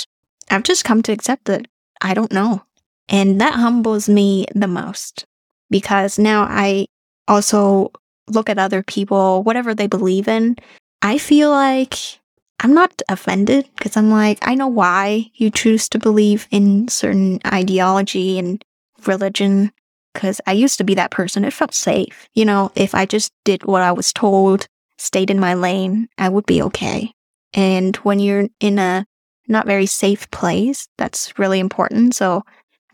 I've 0.51 0.63
just 0.63 0.85
come 0.85 1.03
to 1.03 1.13
accept 1.13 1.47
that 1.47 1.67
I 2.01 2.15
don't 2.15 2.33
know. 2.33 2.63
And 3.09 3.41
that 3.41 3.55
humbles 3.55 4.09
me 4.09 4.47
the 4.55 4.69
most 4.69 5.25
because 5.71 6.19
now 6.19 6.43
I 6.49 6.87
also 7.29 7.91
look 8.29 8.49
at 8.49 8.59
other 8.59 8.83
people, 8.83 9.43
whatever 9.43 9.75
they 9.75 9.87
believe 9.87 10.29
in. 10.29 10.57
I 11.03 11.19
feel 11.19 11.51
like 11.51 12.21
I'm 12.63 12.75
not 12.75 13.03
offended 13.09 13.69
because 13.77 13.97
I'm 13.97 14.11
like, 14.11 14.39
I 14.43 14.55
know 14.55 14.69
why 14.69 15.31
you 15.35 15.51
choose 15.51 15.89
to 15.89 15.99
believe 15.99 16.47
in 16.53 16.87
certain 16.87 17.41
ideology 17.45 18.39
and 18.39 18.65
religion 19.05 19.73
because 20.15 20.41
I 20.47 20.53
used 20.53 20.79
to 20.79 20.85
be 20.85 20.95
that 20.95 21.11
person. 21.11 21.45
It 21.45 21.53
felt 21.53 21.75
safe. 21.75 22.29
You 22.35 22.45
know, 22.45 22.71
if 22.77 22.95
I 22.95 23.05
just 23.05 23.33
did 23.45 23.65
what 23.65 23.83
I 23.83 23.91
was 23.91 24.13
told, 24.13 24.67
stayed 24.97 25.29
in 25.29 25.41
my 25.41 25.55
lane, 25.55 26.09
I 26.19 26.29
would 26.29 26.47
be 26.47 26.63
okay. 26.63 27.13
And 27.53 27.97
when 27.97 28.21
you're 28.21 28.49
in 28.61 28.79
a 28.79 29.07
not 29.49 29.67
very 29.67 29.87
safe 29.87 30.31
place, 30.31 30.87
that's 30.99 31.37
really 31.41 31.59
important. 31.59 32.15
So 32.15 32.45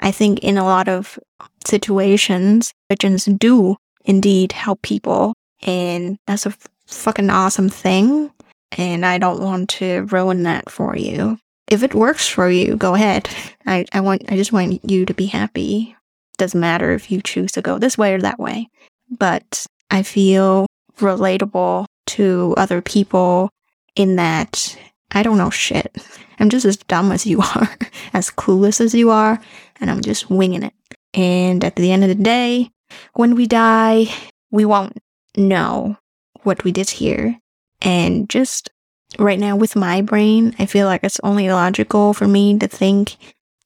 I 0.00 0.12
think 0.12 0.38
in 0.38 0.56
a 0.56 0.64
lot 0.64 0.88
of 0.88 1.18
situations, 1.66 2.72
religions 2.88 3.26
do 3.26 3.76
indeed 4.06 4.52
help 4.52 4.80
people. 4.80 5.34
And 5.62 6.18
that's 6.26 6.46
a 6.46 6.54
fucking 6.86 7.28
awesome 7.28 7.68
thing 7.68 8.30
and 8.72 9.04
I 9.04 9.18
don't 9.18 9.42
want 9.42 9.70
to 9.70 10.02
ruin 10.10 10.42
that 10.44 10.70
for 10.70 10.96
you. 10.96 11.38
If 11.68 11.82
it 11.82 11.94
works 11.94 12.26
for 12.28 12.50
you, 12.50 12.76
go 12.76 12.94
ahead. 12.94 13.28
I, 13.66 13.84
I 13.92 14.00
want 14.00 14.30
I 14.30 14.36
just 14.36 14.52
want 14.52 14.90
you 14.90 15.04
to 15.06 15.14
be 15.14 15.26
happy. 15.26 15.96
Doesn't 16.38 16.60
matter 16.60 16.92
if 16.92 17.10
you 17.10 17.20
choose 17.20 17.52
to 17.52 17.62
go 17.62 17.78
this 17.78 17.98
way 17.98 18.14
or 18.14 18.20
that 18.20 18.38
way. 18.38 18.68
But 19.10 19.66
I 19.90 20.02
feel 20.02 20.66
relatable 20.98 21.86
to 22.06 22.54
other 22.56 22.80
people 22.80 23.50
in 23.96 24.16
that 24.16 24.76
I 25.12 25.22
don't 25.22 25.38
know 25.38 25.50
shit. 25.50 25.96
I'm 26.38 26.50
just 26.50 26.64
as 26.64 26.76
dumb 26.76 27.12
as 27.12 27.26
you 27.26 27.40
are, 27.54 27.76
as 28.12 28.30
clueless 28.30 28.80
as 28.80 28.94
you 28.94 29.10
are, 29.10 29.40
and 29.80 29.90
I'm 29.90 30.00
just 30.00 30.30
winging 30.30 30.62
it. 30.62 30.74
And 31.14 31.64
at 31.64 31.76
the 31.76 31.90
end 31.90 32.04
of 32.04 32.08
the 32.08 32.14
day, 32.22 32.70
when 33.14 33.34
we 33.34 33.46
die, 33.46 34.06
we 34.50 34.64
won't 34.64 34.98
know 35.36 35.96
what 36.42 36.64
we 36.64 36.72
did 36.72 36.90
here. 36.90 37.38
And 37.80 38.28
just 38.28 38.70
right 39.18 39.38
now 39.38 39.56
with 39.56 39.76
my 39.76 40.02
brain, 40.02 40.54
I 40.58 40.66
feel 40.66 40.86
like 40.86 41.04
it's 41.04 41.20
only 41.22 41.48
logical 41.50 42.12
for 42.14 42.26
me 42.26 42.58
to 42.58 42.68
think 42.68 43.16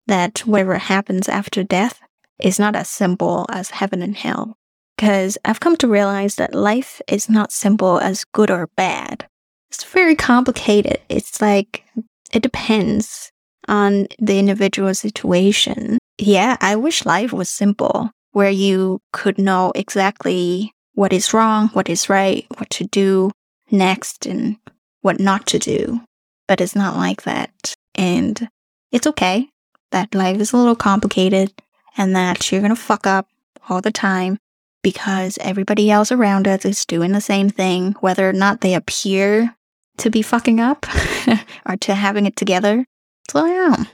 that 0.07 0.40
whatever 0.40 0.79
happens 0.79 1.29
after 1.29 1.62
death 1.62 2.01
is 2.40 2.59
not 2.59 2.77
as 2.77 2.88
simple 2.88 3.46
as 3.51 3.70
heaven 3.70 4.03
and 4.03 4.16
hell. 4.16 4.57
Because 4.96 5.38
I've 5.44 5.61
come 5.61 5.77
to 5.79 5.88
realize 5.88 6.37
that 6.37 6.55
life 6.55 7.01
is 7.09 7.29
not 7.29 7.51
simple 7.51 7.98
as 7.98 8.25
good 8.25 8.51
or 8.51 8.68
bad. 8.77 9.27
It's 9.70 9.85
very 9.85 10.14
complicated. 10.14 10.98
It's 11.09 11.40
like, 11.40 11.85
it 12.33 12.42
depends 12.42 13.31
on 13.68 14.07
the 14.18 14.38
individual 14.38 14.94
situation. 14.94 15.98
Yeah, 16.18 16.57
I 16.61 16.77
wish 16.77 17.07
life 17.07 17.33
was 17.33 17.48
simple, 17.48 18.11
where 18.33 18.51
you 18.51 19.01
could 19.12 19.38
know 19.38 19.72
exactly 19.75 20.72
what 20.94 21.12
is 21.12 21.33
wrong, 21.33 21.68
what 21.68 21.88
is 21.88 22.09
right, 22.09 22.46
what 22.59 22.68
to 22.70 22.85
do, 22.85 23.31
next 23.72 24.26
and 24.26 24.56
what 25.00 25.18
not 25.18 25.46
to 25.46 25.58
do. 25.58 26.00
but 26.48 26.61
it's 26.61 26.74
not 26.76 26.96
like 26.96 27.22
that. 27.22 27.74
And 27.94 28.48
it's 28.90 29.06
okay 29.06 29.48
that 29.90 30.14
life 30.14 30.38
is 30.38 30.52
a 30.52 30.56
little 30.56 30.74
complicated 30.76 31.52
and 31.96 32.14
that 32.16 32.50
you're 32.50 32.61
going 32.61 32.74
to 32.74 32.80
fuck 32.80 33.06
up 33.06 33.26
all 33.68 33.80
the 33.80 33.92
time 33.92 34.38
because 34.82 35.38
everybody 35.40 35.90
else 35.90 36.11
around 36.11 36.48
us 36.48 36.64
is 36.64 36.85
doing 36.85 37.12
the 37.12 37.20
same 37.20 37.48
thing, 37.48 37.92
whether 38.00 38.28
or 38.28 38.32
not 38.32 38.61
they 38.61 38.74
appear 38.74 39.54
to 39.98 40.11
be 40.11 40.20
fucking 40.22 40.58
up 40.61 40.87
or 41.66 41.76
to 41.76 41.94
having 41.94 42.26
it 42.26 42.37
together. 42.37 42.85
So 43.30 43.46
yeah, 43.46 43.85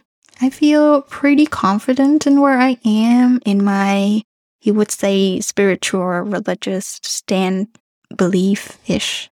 I 0.40 0.50
feel 0.50 1.02
pretty 1.02 1.46
confident 1.46 2.26
in 2.26 2.40
where 2.40 2.58
I 2.58 2.78
am 2.84 3.40
in 3.44 3.62
my, 3.62 4.22
you 4.62 4.74
would 4.74 4.90
say, 4.90 5.40
spiritual 5.40 6.00
religious 6.22 6.98
stand 7.02 7.68
belief 8.16 8.78
ish. 8.88 9.28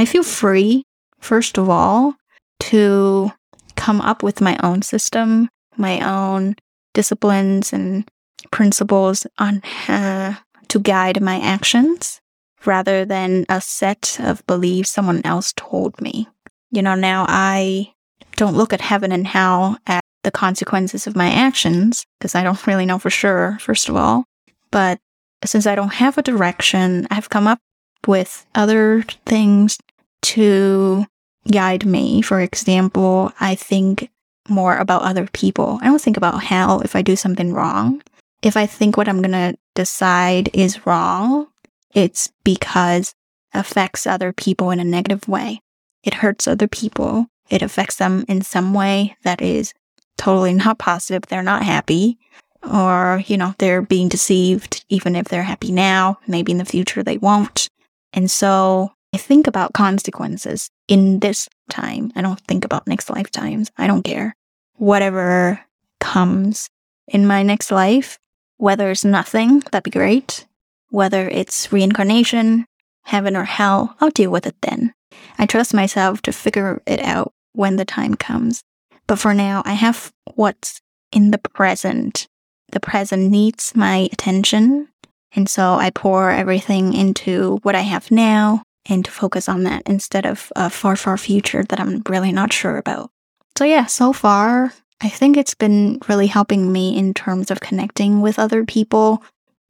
I 0.00 0.06
feel 0.06 0.22
free, 0.22 0.84
first 1.18 1.58
of 1.58 1.68
all, 1.68 2.14
to 2.60 3.32
come 3.76 4.00
up 4.00 4.22
with 4.22 4.40
my 4.40 4.58
own 4.62 4.80
system, 4.80 5.50
my 5.76 6.00
own 6.00 6.56
disciplines 6.94 7.74
and 7.74 8.08
principles 8.50 9.26
on 9.36 9.60
uh, 9.88 10.36
to 10.68 10.78
guide 10.80 11.20
my 11.20 11.38
actions 11.38 12.22
rather 12.64 13.04
than 13.04 13.44
a 13.50 13.60
set 13.60 14.16
of 14.20 14.46
beliefs 14.46 14.88
someone 14.88 15.20
else 15.22 15.52
told 15.54 16.00
me. 16.00 16.26
You 16.70 16.80
know, 16.80 16.94
now 16.94 17.26
I 17.28 17.92
don't 18.36 18.56
look 18.56 18.72
at 18.72 18.80
heaven 18.80 19.12
and 19.12 19.26
hell 19.26 19.76
at 19.86 20.00
the 20.22 20.30
consequences 20.30 21.06
of 21.06 21.14
my 21.14 21.30
actions 21.30 22.06
because 22.18 22.34
I 22.34 22.42
don't 22.42 22.66
really 22.66 22.86
know 22.86 22.98
for 22.98 23.10
sure, 23.10 23.58
first 23.60 23.90
of 23.90 23.96
all. 23.96 24.24
But 24.70 24.98
since 25.44 25.66
I 25.66 25.74
don't 25.74 25.92
have 25.92 26.16
a 26.16 26.22
direction, 26.22 27.06
I've 27.10 27.28
come 27.28 27.46
up 27.46 27.58
with 28.06 28.46
other 28.54 29.02
things 29.26 29.76
to 30.22 31.06
guide 31.50 31.86
me. 31.86 32.22
For 32.22 32.40
example, 32.40 33.32
I 33.40 33.54
think 33.54 34.10
more 34.48 34.76
about 34.76 35.02
other 35.02 35.26
people. 35.32 35.78
I 35.82 35.86
don't 35.86 36.00
think 36.00 36.16
about 36.16 36.42
hell 36.42 36.80
if 36.80 36.96
I 36.96 37.02
do 37.02 37.16
something 37.16 37.52
wrong. 37.52 38.02
If 38.42 38.56
I 38.56 38.66
think 38.66 38.96
what 38.96 39.08
I'm 39.08 39.22
going 39.22 39.32
to 39.32 39.58
decide 39.74 40.50
is 40.54 40.86
wrong, 40.86 41.46
it's 41.94 42.32
because 42.44 43.14
it 43.54 43.58
affects 43.58 44.06
other 44.06 44.32
people 44.32 44.70
in 44.70 44.80
a 44.80 44.84
negative 44.84 45.28
way. 45.28 45.60
It 46.02 46.14
hurts 46.14 46.48
other 46.48 46.68
people. 46.68 47.26
It 47.48 47.62
affects 47.62 47.96
them 47.96 48.24
in 48.28 48.42
some 48.42 48.72
way 48.74 49.16
that 49.24 49.42
is 49.42 49.74
totally 50.16 50.54
not 50.54 50.78
positive. 50.78 51.22
They're 51.22 51.42
not 51.42 51.64
happy 51.64 52.18
or, 52.62 53.22
you 53.26 53.36
know, 53.36 53.54
they're 53.58 53.82
being 53.82 54.08
deceived 54.08 54.84
even 54.88 55.16
if 55.16 55.28
they're 55.28 55.42
happy 55.42 55.72
now. 55.72 56.18
Maybe 56.26 56.52
in 56.52 56.58
the 56.58 56.64
future 56.64 57.02
they 57.02 57.18
won't. 57.18 57.68
And 58.12 58.30
so 58.30 58.92
I 59.12 59.18
think 59.18 59.46
about 59.46 59.72
consequences 59.72 60.70
in 60.86 61.18
this 61.18 61.48
time. 61.68 62.12
I 62.14 62.22
don't 62.22 62.40
think 62.40 62.64
about 62.64 62.86
next 62.86 63.10
lifetimes. 63.10 63.70
I 63.76 63.86
don't 63.86 64.02
care. 64.02 64.36
Whatever 64.76 65.60
comes 65.98 66.68
in 67.08 67.26
my 67.26 67.42
next 67.42 67.72
life, 67.72 68.18
whether 68.56 68.90
it's 68.90 69.04
nothing, 69.04 69.60
that'd 69.60 69.82
be 69.82 69.90
great. 69.90 70.46
Whether 70.90 71.28
it's 71.28 71.72
reincarnation, 71.72 72.66
heaven 73.02 73.36
or 73.36 73.44
hell, 73.44 73.96
I'll 74.00 74.10
deal 74.10 74.30
with 74.30 74.46
it 74.46 74.56
then. 74.62 74.94
I 75.38 75.46
trust 75.46 75.74
myself 75.74 76.22
to 76.22 76.32
figure 76.32 76.80
it 76.86 77.00
out 77.00 77.32
when 77.52 77.76
the 77.76 77.84
time 77.84 78.14
comes. 78.14 78.62
But 79.08 79.18
for 79.18 79.34
now, 79.34 79.62
I 79.64 79.72
have 79.72 80.12
what's 80.34 80.80
in 81.10 81.32
the 81.32 81.38
present. 81.38 82.28
The 82.70 82.80
present 82.80 83.30
needs 83.30 83.74
my 83.74 84.08
attention. 84.12 84.88
And 85.34 85.48
so 85.48 85.74
I 85.74 85.90
pour 85.90 86.30
everything 86.30 86.92
into 86.92 87.58
what 87.62 87.74
I 87.74 87.80
have 87.80 88.10
now 88.12 88.62
and 88.90 89.04
to 89.04 89.10
focus 89.10 89.48
on 89.48 89.62
that 89.64 89.82
instead 89.86 90.26
of 90.26 90.52
a 90.56 90.68
far, 90.68 90.96
far 90.96 91.16
future 91.16 91.64
that 91.64 91.80
I'm 91.80 92.02
really 92.08 92.32
not 92.32 92.52
sure 92.52 92.76
about. 92.76 93.10
So, 93.56 93.64
yeah, 93.64 93.86
so 93.86 94.12
far, 94.12 94.72
I 95.00 95.08
think 95.08 95.36
it's 95.36 95.54
been 95.54 95.98
really 96.08 96.26
helping 96.26 96.72
me 96.72 96.96
in 96.96 97.14
terms 97.14 97.50
of 97.50 97.60
connecting 97.60 98.20
with 98.20 98.38
other 98.38 98.64
people 98.64 99.22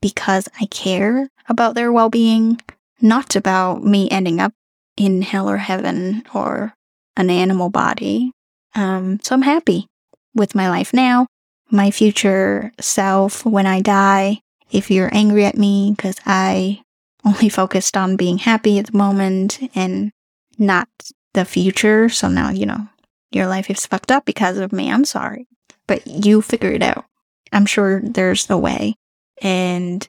because 0.03 0.49
I 0.61 0.67
care 0.67 1.29
about 1.49 1.75
their 1.75 1.93
well 1.93 2.09
being, 2.09 2.61
not 3.01 3.37
about 3.37 3.85
me 3.85 4.09
ending 4.11 4.41
up 4.41 4.53
in 4.97 5.23
hell 5.23 5.49
or 5.49 5.59
heaven 5.59 6.25
or 6.35 6.75
an 7.17 7.31
animal 7.31 7.71
body. 7.71 8.33
Um, 8.75 9.21
so 9.23 9.35
I'm 9.35 9.43
happy 9.43 9.87
with 10.35 10.55
my 10.55 10.69
life 10.69 10.93
now, 10.93 11.27
my 11.71 11.91
future 11.91 12.73
self 12.81 13.45
when 13.45 13.67
I 13.67 13.81
die. 13.81 14.41
If 14.71 14.91
you're 14.91 15.11
angry 15.13 15.45
at 15.45 15.59
me 15.59 15.93
because 15.97 16.17
I 16.25 16.83
only 17.25 17.49
focused 17.49 17.97
on 17.97 18.17
being 18.17 18.39
happy 18.39 18.79
at 18.79 18.87
the 18.87 18.97
moment 18.97 19.59
and 19.75 20.13
not 20.59 20.89
the 21.35 21.45
future, 21.45 22.09
so 22.09 22.29
now, 22.29 22.51
you 22.51 22.67
know, 22.67 22.89
your 23.31 23.47
life 23.47 23.71
is 23.71 23.87
fucked 23.87 24.11
up 24.11 24.25
because 24.25 24.59
of 24.59 24.73
me. 24.73 24.91
I'm 24.91 25.05
sorry. 25.05 25.47
But 25.87 26.07
you 26.07 26.43
figure 26.43 26.71
it 26.73 26.83
out. 26.83 27.05
I'm 27.53 27.67
sure 27.67 28.01
there's 28.03 28.49
a 28.51 28.59
way. 28.59 28.95
And 29.43 30.07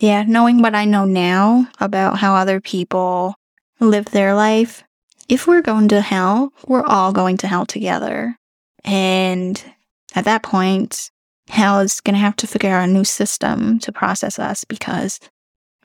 yeah, 0.00 0.24
knowing 0.26 0.62
what 0.62 0.74
I 0.74 0.84
know 0.84 1.04
now 1.04 1.68
about 1.80 2.18
how 2.18 2.34
other 2.34 2.60
people 2.60 3.34
live 3.80 4.06
their 4.06 4.34
life, 4.34 4.82
if 5.28 5.46
we're 5.46 5.62
going 5.62 5.88
to 5.88 6.00
hell, 6.00 6.52
we're 6.66 6.84
all 6.84 7.12
going 7.12 7.36
to 7.38 7.48
hell 7.48 7.66
together. 7.66 8.36
And 8.84 9.62
at 10.14 10.24
that 10.24 10.42
point, 10.42 11.10
hell 11.48 11.80
is 11.80 12.00
going 12.00 12.14
to 12.14 12.20
have 12.20 12.36
to 12.36 12.46
figure 12.46 12.70
out 12.70 12.88
a 12.88 12.92
new 12.92 13.04
system 13.04 13.78
to 13.80 13.92
process 13.92 14.38
us 14.38 14.64
because, 14.64 15.20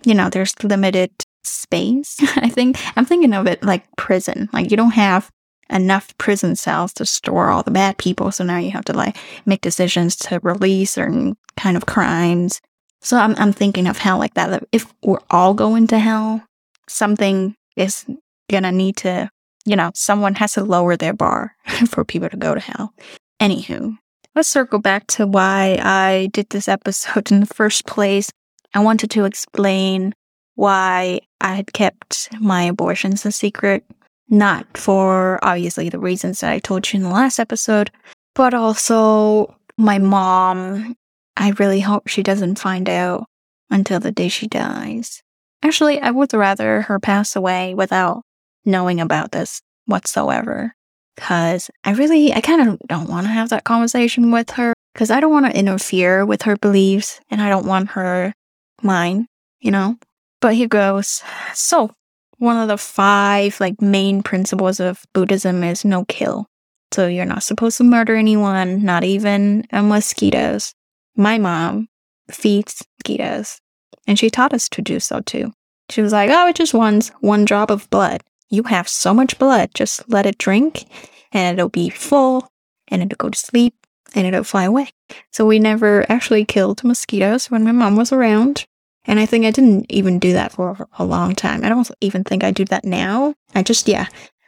you 0.08 0.16
know, 0.16 0.30
there's 0.30 0.54
limited 0.64 1.12
space. 1.44 2.16
I 2.38 2.48
think 2.48 2.78
I'm 2.96 3.06
thinking 3.06 3.34
of 3.34 3.46
it 3.46 3.62
like 3.62 3.84
prison. 3.98 4.50
Like 4.54 4.72
you 4.72 4.78
don't 4.78 4.92
have 4.92 5.30
enough 5.70 6.18
prison 6.18 6.56
cells 6.56 6.94
to 6.94 7.06
store 7.06 7.50
all 7.50 7.62
the 7.62 7.72
bad 7.72 7.98
people. 7.98 8.32
So 8.32 8.46
now 8.46 8.58
you 8.58 8.72
have 8.72 8.86
to 8.86 8.94
like 8.94 9.18
make 9.46 9.60
decisions 9.60 10.16
to 10.16 10.40
release 10.44 10.92
certain 10.92 11.36
kind 11.58 11.76
of 11.76 11.86
crimes. 11.86 12.62
So 13.02 13.18
I'm, 13.18 13.36
I'm 13.36 13.52
thinking 13.52 13.86
of 13.86 13.98
hell 13.98 14.18
like 14.18 14.34
that. 14.36 14.50
that. 14.50 14.64
If 14.72 14.94
we're 15.04 15.20
all 15.30 15.54
going 15.54 15.88
to 15.88 16.00
hell, 16.00 16.42
something 16.88 17.56
is 17.76 18.06
gonna 18.50 18.72
need 18.72 18.96
to, 18.98 19.30
you 19.66 19.76
know, 19.76 19.92
someone 19.94 20.36
has 20.36 20.54
to 20.54 20.64
lower 20.64 20.96
their 20.96 21.14
bar 21.14 21.54
for 21.90 22.06
people 22.06 22.30
to 22.30 22.38
go 22.38 22.54
to 22.56 22.62
hell. 22.62 22.94
Anywho, 23.42 23.98
let's 24.36 24.48
circle 24.48 24.80
back 24.80 25.06
to 25.08 25.28
why 25.28 25.78
I 25.82 26.30
did 26.32 26.50
this 26.50 26.70
episode 26.70 27.30
in 27.32 27.42
the 27.42 27.46
first 27.46 27.86
place. 27.86 28.32
I 28.74 28.80
wanted 28.80 29.12
to 29.12 29.26
explain 29.26 30.14
why 30.56 31.22
I 31.42 31.56
had 31.56 31.74
kept 31.74 32.30
my 32.40 32.64
abortions 32.64 33.26
a 33.26 33.32
secret 33.32 33.84
not 34.30 34.66
for 34.78 35.40
obviously 35.42 35.90
the 35.90 36.00
reasons 36.00 36.42
that 36.42 36.52
I 36.52 36.60
told 36.60 36.92
you 36.92 36.98
in 36.98 37.04
the 37.04 37.10
last 37.10 37.40
episode, 37.40 37.92
but 38.36 38.54
also 38.54 39.56
my 39.78 40.00
mom. 40.00 40.96
I 41.36 41.52
really 41.52 41.82
hope 41.82 42.08
she 42.08 42.24
doesn't 42.24 42.60
find 42.60 42.90
out 42.90 43.26
until 43.70 44.00
the 44.00 44.12
day 44.12 44.28
she 44.28 44.48
dies. 44.48 45.22
Actually, 45.64 46.00
I 46.00 46.12
would 46.12 46.34
rather 46.34 46.82
her 46.82 47.00
pass 47.00 47.36
away 47.36 47.74
without 47.74 48.24
knowing 48.66 49.00
about 49.00 49.32
this 49.32 49.62
whatsoever. 49.86 50.74
Cause 51.16 51.72
I 51.84 51.92
really, 51.92 52.34
I 52.34 52.42
kind 52.42 52.68
of 52.68 52.80
don't 52.88 53.10
want 53.10 53.26
to 53.26 53.32
have 53.32 53.50
that 53.50 53.64
conversation 53.64 54.32
with 54.32 54.52
her 54.52 54.74
because 54.94 55.10
I 55.10 55.20
don't 55.20 55.32
want 55.32 55.46
to 55.46 55.58
interfere 55.58 56.26
with 56.26 56.44
her 56.44 56.58
beliefs 56.58 57.20
and 57.30 57.42
I 57.42 57.50
don't 57.50 57.66
want 57.66 57.90
her 57.90 58.34
mine, 58.84 59.28
you 59.60 59.72
know? 59.72 59.98
But 60.40 60.56
here 60.56 60.68
goes. 60.68 61.24
So, 61.54 61.92
one 62.38 62.58
of 62.58 62.68
the 62.68 62.78
five 62.78 63.60
like 63.60 63.82
main 63.82 64.22
principles 64.22 64.80
of 64.80 65.04
Buddhism 65.14 65.64
is 65.64 65.84
no 65.84 66.06
kill. 66.06 66.48
So 66.94 67.08
you're 67.08 67.26
not 67.26 67.44
supposed 67.44 67.78
to 67.78 67.84
murder 67.84 68.16
anyone, 68.16 68.84
not 68.84 69.04
even 69.04 69.66
mosquitoes. 69.74 70.74
My 71.16 71.38
mom 71.38 71.88
feeds 72.30 72.84
mosquitoes, 73.00 73.60
and 74.06 74.18
she 74.18 74.30
taught 74.30 74.54
us 74.54 74.70
to 74.70 74.82
do 74.82 75.00
so 75.00 75.22
too. 75.22 75.52
She 75.90 76.02
was 76.02 76.12
like, 76.14 76.30
"Oh, 76.30 76.48
it 76.48 76.56
just 76.56 76.74
wants 76.74 77.10
one 77.20 77.46
drop 77.46 77.70
of 77.70 77.90
blood. 77.90 78.24
You 78.50 78.64
have 78.64 78.88
so 78.88 79.14
much 79.14 79.38
blood, 79.40 79.72
just 79.74 80.08
let 80.10 80.26
it 80.26 80.38
drink, 80.38 80.86
and 81.32 81.58
it'll 81.58 81.70
be 81.70 81.90
full, 81.90 82.50
and 82.88 83.02
it'll 83.02 83.18
go 83.18 83.30
to 83.30 83.38
sleep, 83.38 83.77
and 84.18 84.28
it'll 84.28 84.44
fly 84.44 84.66
away." 84.66 84.90
So 85.32 85.46
we 85.46 85.60
never 85.60 86.06
actually 86.12 86.44
killed 86.44 86.84
mosquitoes 86.84 87.50
when 87.50 87.64
my 87.64 87.72
mom 87.72 87.96
was 87.96 88.12
around. 88.12 88.66
And 89.06 89.22
I 89.22 89.26
think 89.26 89.46
I 89.46 89.52
didn't 89.52 89.86
even 89.90 90.20
do 90.20 90.34
that 90.34 90.52
for 90.52 90.86
a 91.00 91.06
long 91.06 91.34
time. 91.34 91.64
I 91.64 91.70
don't 91.70 91.90
even 92.02 92.26
think 92.26 92.44
I 92.44 92.52
do 92.52 92.66
that 92.66 92.84
now. 92.84 93.34
I 93.56 93.64
just, 93.64 93.88
yeah, 93.88 94.08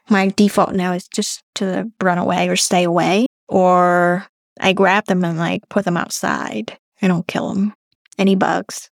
my 0.09 0.33
default 0.35 0.73
now 0.73 0.91
is 0.91 1.07
just 1.07 1.41
to 1.55 1.89
run 2.01 2.17
away 2.17 2.49
or 2.49 2.57
stay 2.57 2.83
away. 2.83 3.25
Or 3.47 4.27
I 4.59 4.73
grab 4.73 5.05
them 5.05 5.23
and 5.23 5.37
like 5.37 5.61
put 5.69 5.85
them 5.85 5.95
outside. 5.95 6.77
I 7.01 7.07
don't 7.07 7.25
kill 7.25 7.53
them. 7.53 7.73
Any 8.17 8.35
bugs. 8.35 8.89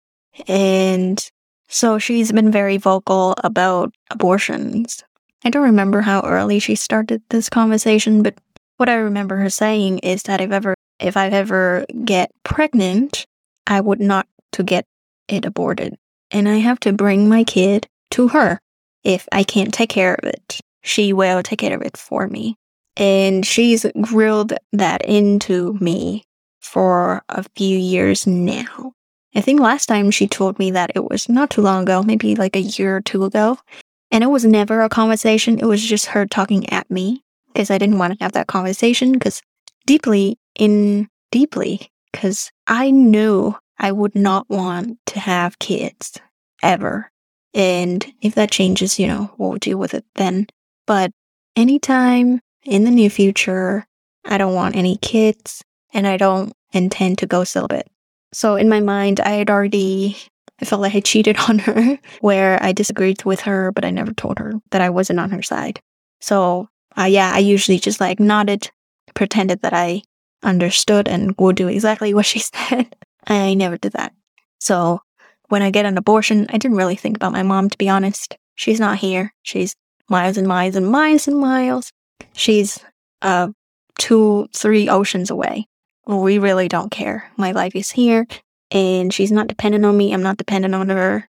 And 0.47 1.23
so 1.67 1.99
she's 1.99 2.31
been 2.31 2.51
very 2.51 2.77
vocal 2.77 3.35
about 3.43 3.93
abortions. 4.09 5.03
I 5.45 5.51
don't 5.51 5.63
remember 5.63 6.01
how 6.01 6.21
early 6.21 6.57
she 6.57 6.75
started 6.75 7.21
this 7.29 7.49
conversation, 7.49 8.23
but 8.23 8.33
what 8.81 8.89
I 8.89 8.95
remember 8.95 9.37
her 9.37 9.51
saying 9.51 9.99
is 9.99 10.23
that 10.23 10.41
if 10.41 10.51
ever 10.51 10.73
if 10.99 11.15
I 11.15 11.27
ever 11.27 11.85
get 12.03 12.31
pregnant, 12.43 13.27
I 13.67 13.79
would 13.79 13.99
not 13.99 14.25
to 14.53 14.63
get 14.63 14.85
it 15.27 15.45
aborted. 15.45 15.99
And 16.31 16.49
I 16.49 16.57
have 16.57 16.79
to 16.79 16.91
bring 16.91 17.29
my 17.29 17.43
kid 17.43 17.87
to 18.11 18.29
her. 18.29 18.59
If 19.03 19.27
I 19.31 19.43
can't 19.43 19.71
take 19.71 19.91
care 19.91 20.15
of 20.15 20.23
it, 20.23 20.59
she 20.81 21.13
will 21.13 21.43
take 21.43 21.59
care 21.59 21.75
of 21.75 21.83
it 21.83 21.95
for 21.95 22.27
me. 22.27 22.55
And 22.97 23.45
she's 23.45 23.85
grilled 24.01 24.53
that 24.73 25.05
into 25.05 25.77
me 25.79 26.23
for 26.59 27.21
a 27.29 27.45
few 27.55 27.77
years 27.77 28.25
now. 28.25 28.93
I 29.35 29.41
think 29.41 29.59
last 29.59 29.85
time 29.85 30.09
she 30.09 30.27
told 30.27 30.57
me 30.57 30.71
that 30.71 30.93
it 30.95 31.07
was 31.07 31.29
not 31.29 31.51
too 31.51 31.61
long 31.61 31.83
ago, 31.83 32.01
maybe 32.01 32.33
like 32.33 32.55
a 32.55 32.61
year 32.61 32.97
or 32.97 33.01
two 33.01 33.25
ago. 33.25 33.59
And 34.09 34.23
it 34.23 34.27
was 34.27 34.43
never 34.43 34.81
a 34.81 34.89
conversation. 34.89 35.59
It 35.59 35.65
was 35.65 35.85
just 35.85 36.07
her 36.07 36.25
talking 36.25 36.67
at 36.71 36.89
me 36.89 37.21
because 37.53 37.71
I 37.71 37.77
didn't 37.77 37.99
want 37.99 38.17
to 38.17 38.23
have 38.23 38.33
that 38.33 38.47
conversation 38.47 39.13
because 39.13 39.41
deeply 39.85 40.37
in 40.55 41.07
deeply 41.31 41.89
because 42.11 42.51
I 42.67 42.91
knew 42.91 43.55
I 43.79 43.91
would 43.91 44.15
not 44.15 44.49
want 44.49 44.99
to 45.07 45.19
have 45.19 45.59
kids 45.59 46.17
ever. 46.61 47.09
And 47.53 48.05
if 48.21 48.35
that 48.35 48.51
changes, 48.51 48.99
you 48.99 49.07
know, 49.07 49.31
we'll 49.37 49.57
deal 49.57 49.77
with 49.77 49.93
it 49.93 50.05
then. 50.15 50.47
But 50.85 51.11
anytime 51.55 52.39
in 52.63 52.83
the 52.83 52.91
near 52.91 53.09
future, 53.09 53.85
I 54.25 54.37
don't 54.37 54.53
want 54.53 54.75
any 54.75 54.97
kids 54.97 55.63
and 55.93 56.07
I 56.07 56.17
don't 56.17 56.53
intend 56.73 57.17
to 57.19 57.27
go 57.27 57.43
celibate. 57.43 57.87
So 58.33 58.55
in 58.55 58.69
my 58.69 58.79
mind, 58.79 59.19
I 59.19 59.31
had 59.31 59.49
already, 59.49 60.15
I 60.61 60.65
felt 60.65 60.81
like 60.81 60.95
I 60.95 61.01
cheated 61.01 61.37
on 61.49 61.59
her 61.59 61.97
where 62.21 62.61
I 62.61 62.71
disagreed 62.71 63.23
with 63.25 63.41
her, 63.41 63.71
but 63.71 63.83
I 63.83 63.89
never 63.89 64.13
told 64.13 64.39
her 64.39 64.53
that 64.71 64.81
I 64.81 64.89
wasn't 64.89 65.19
on 65.19 65.31
her 65.31 65.41
side. 65.41 65.81
So 66.21 66.69
uh, 66.97 67.03
yeah, 67.03 67.31
I 67.33 67.39
usually 67.39 67.79
just 67.79 67.99
like 67.99 68.19
nodded, 68.19 68.69
pretended 69.13 69.61
that 69.61 69.73
I 69.73 70.03
understood 70.43 71.07
and 71.07 71.35
would 71.37 71.55
do 71.55 71.67
exactly 71.67 72.13
what 72.13 72.25
she 72.25 72.39
said. 72.39 72.95
I 73.27 73.53
never 73.53 73.77
did 73.77 73.93
that. 73.93 74.13
So 74.59 75.01
when 75.49 75.61
I 75.61 75.71
get 75.71 75.85
an 75.85 75.97
abortion, 75.97 76.47
I 76.49 76.57
didn't 76.57 76.77
really 76.77 76.95
think 76.95 77.17
about 77.17 77.33
my 77.33 77.43
mom, 77.43 77.69
to 77.69 77.77
be 77.77 77.89
honest. 77.89 78.37
She's 78.55 78.79
not 78.79 78.97
here. 78.97 79.33
She's 79.43 79.75
miles 80.09 80.37
and 80.37 80.47
miles 80.47 80.75
and 80.75 80.87
miles 80.87 81.27
and 81.27 81.39
miles. 81.39 81.91
She's 82.33 82.79
uh, 83.21 83.49
two, 83.97 84.47
three 84.53 84.89
oceans 84.89 85.29
away. 85.29 85.67
We 86.07 86.39
really 86.39 86.67
don't 86.67 86.91
care. 86.91 87.31
My 87.37 87.51
life 87.51 87.75
is 87.75 87.91
here, 87.91 88.27
and 88.71 89.13
she's 89.13 89.31
not 89.31 89.47
dependent 89.47 89.85
on 89.85 89.95
me. 89.97 90.13
I'm 90.13 90.23
not 90.23 90.37
dependent 90.37 90.75
on 90.75 90.89
her. 90.89 91.29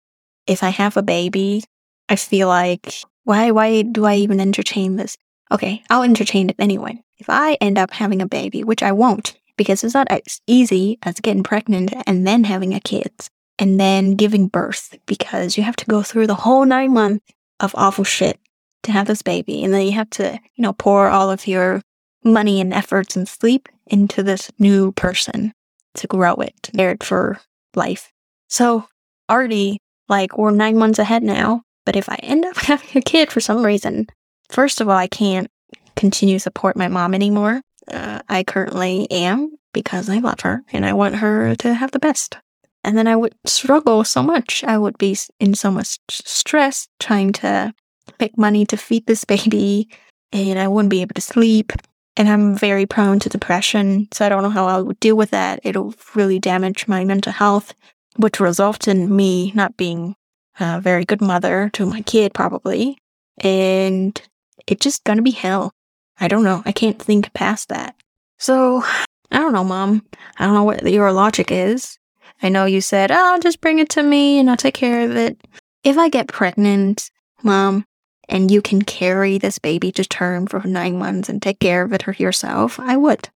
If 0.46 0.62
I 0.62 0.70
have 0.70 0.96
a 0.96 1.02
baby, 1.02 1.64
I 2.08 2.16
feel 2.16 2.48
like, 2.48 2.92
why, 3.24 3.50
why 3.50 3.82
do 3.82 4.04
I 4.04 4.16
even 4.16 4.40
entertain 4.40 4.96
this? 4.96 5.16
Okay, 5.50 5.82
I'll 5.90 6.02
entertain 6.02 6.50
it 6.50 6.56
anyway. 6.58 7.02
If 7.18 7.30
I 7.30 7.54
end 7.54 7.78
up 7.78 7.92
having 7.92 8.20
a 8.20 8.26
baby, 8.26 8.64
which 8.64 8.82
I 8.82 8.92
won't, 8.92 9.38
because 9.56 9.84
it's 9.84 9.94
not 9.94 10.10
as 10.10 10.40
easy 10.46 10.98
as 11.02 11.20
getting 11.20 11.42
pregnant 11.42 11.94
and 12.06 12.26
then 12.26 12.44
having 12.44 12.74
a 12.74 12.80
kid 12.80 13.12
and 13.58 13.80
then 13.80 14.16
giving 14.16 14.48
birth, 14.48 14.96
because 15.06 15.56
you 15.56 15.62
have 15.62 15.76
to 15.76 15.86
go 15.86 16.02
through 16.02 16.26
the 16.26 16.34
whole 16.34 16.64
nine 16.66 16.92
months 16.92 17.24
of 17.60 17.74
awful 17.74 18.04
shit 18.04 18.38
to 18.82 18.92
have 18.92 19.06
this 19.06 19.22
baby. 19.22 19.64
And 19.64 19.72
then 19.72 19.86
you 19.86 19.92
have 19.92 20.10
to, 20.10 20.38
you 20.54 20.62
know, 20.62 20.72
pour 20.72 21.08
all 21.08 21.30
of 21.30 21.46
your 21.46 21.80
money 22.24 22.60
and 22.60 22.74
efforts 22.74 23.16
and 23.16 23.28
sleep 23.28 23.68
into 23.86 24.22
this 24.22 24.50
new 24.58 24.92
person 24.92 25.52
to 25.94 26.06
grow 26.06 26.34
it, 26.34 26.70
bear 26.74 26.90
it 26.90 27.02
for 27.02 27.40
life. 27.74 28.12
So 28.48 28.86
already, 29.30 29.78
like, 30.08 30.36
we're 30.36 30.50
nine 30.50 30.76
months 30.76 30.98
ahead 30.98 31.22
now. 31.22 31.62
But 31.84 31.96
if 31.96 32.08
I 32.08 32.16
end 32.22 32.44
up 32.44 32.56
having 32.62 32.96
a 32.96 33.00
kid 33.00 33.30
for 33.30 33.40
some 33.40 33.64
reason, 33.64 34.06
first 34.48 34.80
of 34.80 34.88
all, 34.88 34.96
I 34.96 35.08
can't 35.08 35.50
continue 35.94 36.38
support 36.38 36.76
my 36.76 36.88
mom 36.88 37.14
anymore. 37.14 37.62
Uh, 37.90 38.20
I 38.28 38.42
currently 38.42 39.10
am 39.10 39.56
because 39.72 40.08
I 40.08 40.18
love 40.18 40.40
her 40.40 40.62
and 40.72 40.84
I 40.84 40.92
want 40.92 41.16
her 41.16 41.54
to 41.56 41.74
have 41.74 41.92
the 41.92 41.98
best. 41.98 42.38
And 42.82 42.96
then 42.96 43.08
I 43.08 43.16
would 43.16 43.34
struggle 43.44 44.04
so 44.04 44.22
much. 44.22 44.62
I 44.64 44.78
would 44.78 44.96
be 44.98 45.16
in 45.40 45.54
so 45.54 45.70
much 45.70 45.98
stress 46.08 46.86
trying 47.00 47.32
to 47.34 47.74
make 48.20 48.38
money 48.38 48.64
to 48.66 48.76
feed 48.76 49.06
this 49.06 49.24
baby, 49.24 49.88
and 50.32 50.58
I 50.58 50.68
wouldn't 50.68 50.90
be 50.90 51.02
able 51.02 51.14
to 51.14 51.20
sleep. 51.20 51.72
And 52.16 52.28
I'm 52.28 52.56
very 52.56 52.86
prone 52.86 53.18
to 53.20 53.28
depression, 53.28 54.08
so 54.12 54.24
I 54.24 54.28
don't 54.28 54.42
know 54.42 54.50
how 54.50 54.66
I 54.66 54.80
would 54.80 55.00
deal 55.00 55.16
with 55.16 55.30
that. 55.30 55.60
It'll 55.64 55.94
really 56.14 56.38
damage 56.38 56.88
my 56.88 57.04
mental 57.04 57.32
health, 57.32 57.74
which 58.16 58.40
results 58.40 58.88
in 58.88 59.14
me 59.14 59.52
not 59.54 59.76
being 59.76 60.14
a 60.58 60.80
very 60.80 61.04
good 61.04 61.20
mother 61.20 61.68
to 61.74 61.84
my 61.84 62.00
kid, 62.02 62.32
probably. 62.32 62.96
And 63.38 64.20
it's 64.66 64.82
just 64.82 65.04
gonna 65.04 65.22
be 65.22 65.30
hell. 65.30 65.72
I 66.18 66.28
don't 66.28 66.44
know. 66.44 66.62
I 66.64 66.72
can't 66.72 67.00
think 67.00 67.32
past 67.34 67.68
that. 67.68 67.94
So, 68.38 68.82
I 69.30 69.38
don't 69.38 69.52
know, 69.52 69.64
mom. 69.64 70.04
I 70.38 70.44
don't 70.44 70.54
know 70.54 70.64
what 70.64 70.84
your 70.84 71.12
logic 71.12 71.50
is. 71.50 71.98
I 72.42 72.48
know 72.48 72.64
you 72.64 72.80
said, 72.80 73.10
oh, 73.10 73.38
just 73.42 73.60
bring 73.60 73.78
it 73.78 73.88
to 73.90 74.02
me 74.02 74.38
and 74.38 74.50
I'll 74.50 74.56
take 74.56 74.74
care 74.74 75.04
of 75.04 75.16
it. 75.16 75.38
If 75.84 75.96
I 75.96 76.08
get 76.08 76.28
pregnant, 76.28 77.10
mom, 77.42 77.84
and 78.28 78.50
you 78.50 78.60
can 78.60 78.82
carry 78.82 79.38
this 79.38 79.58
baby 79.58 79.92
to 79.92 80.04
term 80.04 80.46
for 80.46 80.60
nine 80.66 80.98
months 80.98 81.28
and 81.28 81.40
take 81.40 81.60
care 81.60 81.82
of 81.82 81.92
it 81.92 82.20
yourself, 82.20 82.78
I 82.80 82.96
would. 82.96 83.28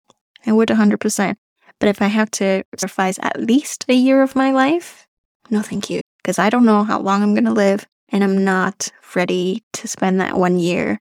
I 0.46 0.52
would 0.52 0.70
100%. 0.70 1.36
But 1.80 1.89
if 1.89 2.02
I 2.02 2.08
have 2.08 2.32
to 2.32 2.63
sacrifice 2.76 3.20
at 3.22 3.39
least 3.39 3.86
a 3.88 3.94
year 3.94 4.22
of 4.22 4.36
my 4.36 4.52
life, 4.52 5.08
no 5.50 5.62
thank 5.62 5.89
you. 5.89 6.02
Because 6.18 6.39
I 6.39 6.50
don't 6.50 6.65
know 6.65 6.84
how 6.84 7.00
long 7.00 7.24
I'm 7.24 7.34
going 7.34 7.46
to 7.46 7.52
live, 7.52 7.88
and 8.10 8.24
I'm 8.24 8.44
not 8.44 8.92
ready 9.15 9.63
to 9.74 9.88
spend 9.88 10.20
that 10.20 10.38
one 10.38 10.60
year 10.60 11.00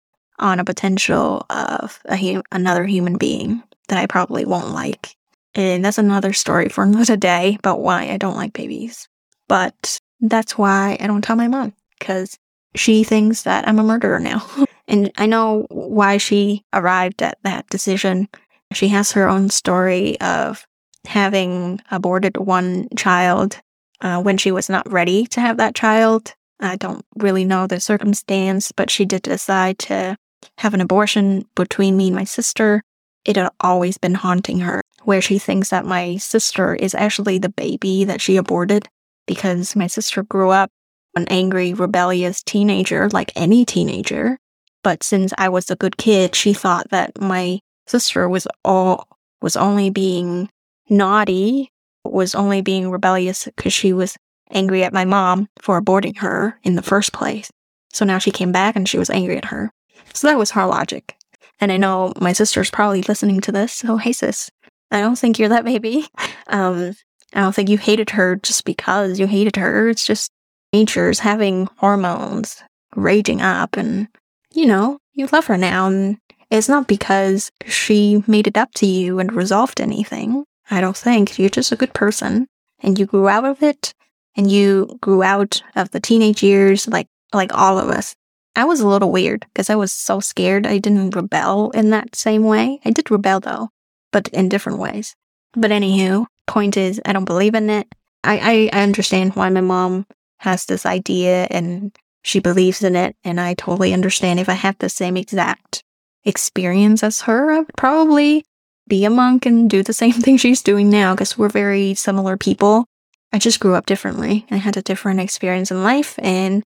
on 0.43 0.61
a 0.61 0.65
potential 0.65 1.47
of 1.49 2.01
a 2.11 2.43
another 2.51 2.85
human 2.85 3.17
being 3.17 3.63
that 3.89 3.99
I 3.99 4.07
probably 4.07 4.45
won't 4.45 4.71
like. 4.71 5.17
And 5.55 5.85
that's 5.85 5.99
another 5.99 6.33
story 6.33 6.69
for 6.69 6.85
another 6.85 7.17
day 7.17 7.57
about 7.59 7.81
why 7.81 8.11
I 8.11 8.17
don't 8.17 8.37
like 8.37 8.53
babies. 8.53 9.09
But 9.49 9.99
that's 10.21 10.57
why 10.57 10.97
I 11.01 11.07
don't 11.07 11.23
tell 11.23 11.37
my 11.37 11.49
mom, 11.49 11.75
because 11.99 12.39
she 12.75 13.05
thinks 13.05 13.43
that 13.43 13.67
I'm 13.69 13.79
a 13.79 13.85
murderer 13.85 14.19
now. 14.19 14.47
and 14.89 15.11
I 15.17 15.27
know 15.27 15.67
why 15.71 16.17
she 16.17 16.65
arrived 16.73 17.23
at 17.23 17.39
that 17.43 17.69
decision. 17.69 18.29
She 18.73 18.89
has 18.89 19.13
her 19.13 19.29
own 19.29 19.51
story 19.51 20.19
of 20.21 20.67
having 21.05 21.81
aborted 21.91 22.37
one 22.37 22.89
child 22.97 23.61
uh, 24.01 24.23
when 24.23 24.39
she 24.39 24.53
was 24.53 24.69
not 24.69 24.91
ready 24.91 25.27
to 25.27 25.41
have 25.41 25.57
that 25.59 25.75
child. 25.75 26.35
I 26.61 26.77
don't 26.77 27.05
really 27.17 27.45
know 27.45 27.67
the 27.67 27.81
circumstance, 27.81 28.73
but 28.73 28.89
she 28.89 29.05
did 29.05 29.23
decide 29.23 29.79
to 29.81 30.17
have 30.59 30.75
an 30.75 30.81
abortion 30.81 31.47
between 31.55 31.97
me 31.97 32.09
and 32.09 32.17
my 32.17 32.25
sister. 32.25 32.83
It 33.25 33.37
had 33.37 33.51
always 33.61 33.99
been 33.99 34.15
haunting 34.15 34.61
her, 34.61 34.83
where 35.03 35.21
she 35.21 35.39
thinks 35.39 35.71
that 35.71 35.87
my 35.87 36.17
sister 36.17 36.75
is 36.75 36.95
actually 36.95 37.39
the 37.39 37.49
baby 37.49 38.05
that 38.05 38.21
she 38.21 38.37
aborted 38.37 38.89
because 39.27 39.77
my 39.77 39.87
sister 39.87 40.23
grew 40.23 40.51
up 40.51 40.71
an 41.15 41.27
angry, 41.29 41.73
rebellious 41.75 42.43
teenager 42.43 43.09
like 43.11 43.33
any 43.37 43.65
teenager. 43.65 44.39
But 44.83 45.03
since 45.03 45.33
I 45.39 45.49
was 45.49 45.71
a 45.71 45.77
good 45.77 45.97
kid, 45.97 46.35
she 46.35 46.53
thought 46.53 46.91
that 46.91 47.21
my 47.21 47.61
sister 47.87 48.29
was 48.29 48.49
all 48.65 49.07
was 49.41 49.57
only 49.57 49.91
being 49.91 50.49
naughty, 50.89 51.71
was 52.05 52.35
only 52.35 52.63
being 52.63 52.91
rebellious 52.91 53.45
because 53.45 53.73
she 53.73 53.93
was 53.93 54.17
angry 54.51 54.85
at 54.85 54.93
my 54.93 55.05
mom 55.05 55.49
for 55.61 55.81
aborting 55.81 56.19
her 56.19 56.59
in 56.63 56.75
the 56.75 56.83
first 56.83 57.13
place. 57.13 57.51
So 57.93 58.05
now 58.05 58.19
she 58.19 58.31
came 58.31 58.53
back 58.53 58.77
and 58.77 58.89
she 58.89 58.99
was 58.99 59.11
angry 59.11 59.37
at 59.37 59.47
her. 59.47 59.71
So 60.15 60.27
that 60.29 60.39
was 60.39 60.53
her 60.53 60.67
logic. 60.67 61.17
And 61.61 61.71
I 61.71 61.77
know 61.77 62.13
my 62.21 62.33
sister's 62.33 62.71
probably 62.71 63.03
listening 63.03 63.41
to 63.43 63.53
this, 63.53 63.73
so 63.73 63.97
hey 63.97 64.13
sis, 64.13 64.51
I 64.91 65.01
don't 65.01 65.19
think 65.19 65.39
you're 65.39 65.49
that 65.51 65.65
baby. 65.65 66.07
Um, 66.49 66.95
I 67.33 67.41
don't 67.41 67.55
think 67.55 67.71
you 67.71 67.79
hated 67.79 68.11
her 68.11 68.37
just 68.37 68.65
because 68.65 69.19
you 69.19 69.27
hated 69.27 69.57
her. 69.57 69.89
It's 69.89 70.05
just 70.05 70.31
nature's 70.73 71.21
having 71.21 71.69
hormones 71.79 72.63
raging 72.95 73.41
up 73.41 73.77
and, 73.77 74.09
you 74.53 74.67
know, 74.67 74.99
you 75.15 75.29
love 75.33 75.47
her 75.47 75.57
now. 75.57 75.87
And 75.87 76.19
it's 76.51 76.69
not 76.69 76.89
because 76.89 77.51
she 77.65 78.23
made 78.27 78.47
it 78.47 78.59
up 78.59 78.73
to 78.75 78.87
you 78.87 79.19
and 79.19 79.33
resolved 79.33 79.81
anything. 79.81 80.45
I 80.71 80.81
don't 80.81 80.97
think. 80.97 81.39
You're 81.39 81.49
just 81.49 81.73
a 81.73 81.77
good 81.77 81.95
person 81.95 82.47
and 82.81 82.99
you 82.99 83.07
grew 83.07 83.29
out 83.29 83.45
of 83.45 83.63
it 83.63 83.95
and 84.37 84.51
you 84.51 84.99
grew 85.01 85.23
out 85.23 85.63
of 85.75 85.91
the 85.91 86.01
teenage 86.01 86.43
years 86.43 86.87
like 86.89 87.07
like 87.33 87.55
all 87.55 87.79
of 87.79 87.89
us. 87.89 88.15
I 88.55 88.65
was 88.65 88.81
a 88.81 88.89
little 88.89 89.11
weird 89.11 89.47
because 89.53 89.71
I 89.71 89.77
was 89.77 89.93
so 89.93 90.21
scared 90.21 90.67
I 90.67 90.79
didn't 90.79 91.17
rebel 91.17 91.71
in 91.71 91.91
that 91.91 92.15
same 92.15 92.45
way. 92.45 92.81
I 92.85 92.91
did 92.91 93.11
rebel 93.11 93.41
though, 93.41 93.71
but 94.13 94.29
in 94.29 94.49
different 94.49 94.79
ways. 94.79 95.15
But 95.55 95.71
anywho, 95.71 96.27
point 96.47 96.77
is 96.77 97.01
I 97.05 97.13
don't 97.13 97.25
believe 97.25 97.55
in 97.55 97.71
it. 97.71 97.87
I, 98.25 98.71
I, 98.73 98.79
I 98.79 98.83
understand 98.83 99.35
why 99.35 99.49
my 99.49 99.61
mom 99.61 100.07
has 100.39 100.67
this 100.67 100.85
idea 100.85 101.47
and 101.51 101.97
she 102.23 102.41
believes 102.41 102.83
in 102.83 102.97
it. 102.97 103.17
And 103.25 103.41
I 103.41 103.55
totally 103.55 103.93
understand 103.93 104.39
if 104.39 104.49
I 104.49 104.55
had 104.55 104.79
the 104.79 104.89
same 104.89 105.17
exact 105.17 105.83
experience 106.25 107.03
as 107.03 107.23
her, 107.23 107.51
I 107.51 107.59
would 107.59 107.77
probably 107.77 108.45
be 108.89 109.05
a 109.05 109.11
monk 109.11 109.47
and 109.47 109.69
do 109.69 109.83
the 109.83 109.93
same 109.93 110.13
thing 110.21 110.37
she's 110.37 110.63
doing 110.63 110.91
now 110.91 111.15
because 111.15 111.39
we're 111.39 111.49
very 111.49 111.95
similar 111.95 112.37
people. 112.37 112.87
I 113.33 113.39
just 113.39 113.61
grew 113.61 113.75
up 113.75 113.87
differently. 113.87 114.47
I 114.51 114.57
had 114.57 114.77
a 114.77 114.83
different 114.83 115.21
experience 115.21 115.71
in 115.71 115.83
life 115.83 116.19
and 116.19 116.63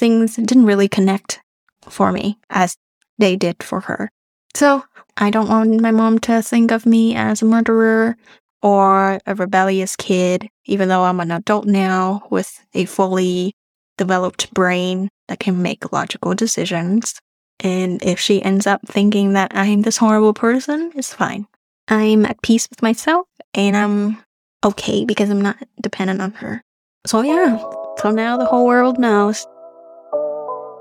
things 0.00 0.36
didn't 0.36 0.64
really 0.64 0.88
connect 0.88 1.40
for 1.82 2.10
me 2.10 2.38
as 2.48 2.76
they 3.18 3.36
did 3.36 3.62
for 3.62 3.80
her. 3.80 4.10
So 4.54 4.82
I 5.16 5.30
don't 5.30 5.48
want 5.48 5.80
my 5.80 5.90
mom 5.90 6.18
to 6.20 6.42
think 6.42 6.72
of 6.72 6.86
me 6.86 7.14
as 7.14 7.42
a 7.42 7.44
murderer 7.44 8.16
or 8.62 9.20
a 9.26 9.34
rebellious 9.34 9.94
kid, 9.96 10.48
even 10.64 10.88
though 10.88 11.02
I'm 11.02 11.20
an 11.20 11.30
adult 11.30 11.66
now 11.66 12.26
with 12.30 12.64
a 12.74 12.86
fully 12.86 13.52
developed 13.98 14.52
brain 14.54 15.10
that 15.28 15.38
can 15.38 15.62
make 15.62 15.92
logical 15.92 16.34
decisions. 16.34 17.20
And 17.60 18.02
if 18.02 18.18
she 18.18 18.42
ends 18.42 18.66
up 18.66 18.80
thinking 18.86 19.34
that 19.34 19.52
I'm 19.54 19.82
this 19.82 19.98
horrible 19.98 20.32
person, 20.32 20.92
it's 20.94 21.12
fine. 21.12 21.46
I'm 21.88 22.24
at 22.24 22.42
peace 22.42 22.66
with 22.70 22.82
myself 22.82 23.26
and 23.52 23.76
I'm 23.76 24.22
okay 24.64 25.04
because 25.04 25.28
I'm 25.28 25.42
not 25.42 25.58
dependent 25.80 26.22
on 26.22 26.32
her. 26.32 26.62
So, 27.06 27.20
yeah, 27.20 27.58
so 27.98 28.10
now 28.10 28.38
the 28.38 28.46
whole 28.46 28.66
world 28.66 28.98
knows. 28.98 29.46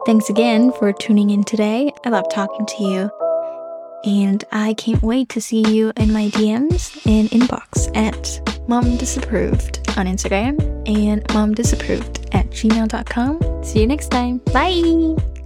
Thanks 0.06 0.30
again 0.30 0.72
for 0.74 0.94
tuning 0.94 1.30
in 1.30 1.44
today. 1.44 1.92
I 2.06 2.10
love 2.10 2.30
talking 2.30 2.66
to 2.66 2.84
you. 2.84 3.12
And 4.06 4.44
I 4.52 4.74
can't 4.76 5.02
wait 5.04 5.30
to 5.30 5.42
see 5.42 5.62
you 5.68 5.92
in 5.98 6.14
my 6.14 6.30
DMs 6.30 7.06
and 7.06 7.30
inbox 7.30 7.96
at 7.96 8.42
Mom 8.70 8.98
Disapproved 8.98 9.80
on 9.98 10.06
Instagram 10.06 10.58
and 10.88 11.22
Mom 11.34 11.54
Disapproved 11.54 12.30
at 12.34 12.50
gmail.com. 12.50 13.64
See 13.64 13.82
you 13.82 13.88
next 13.88 14.10
time. 14.10 14.38
Bye. 14.54 15.39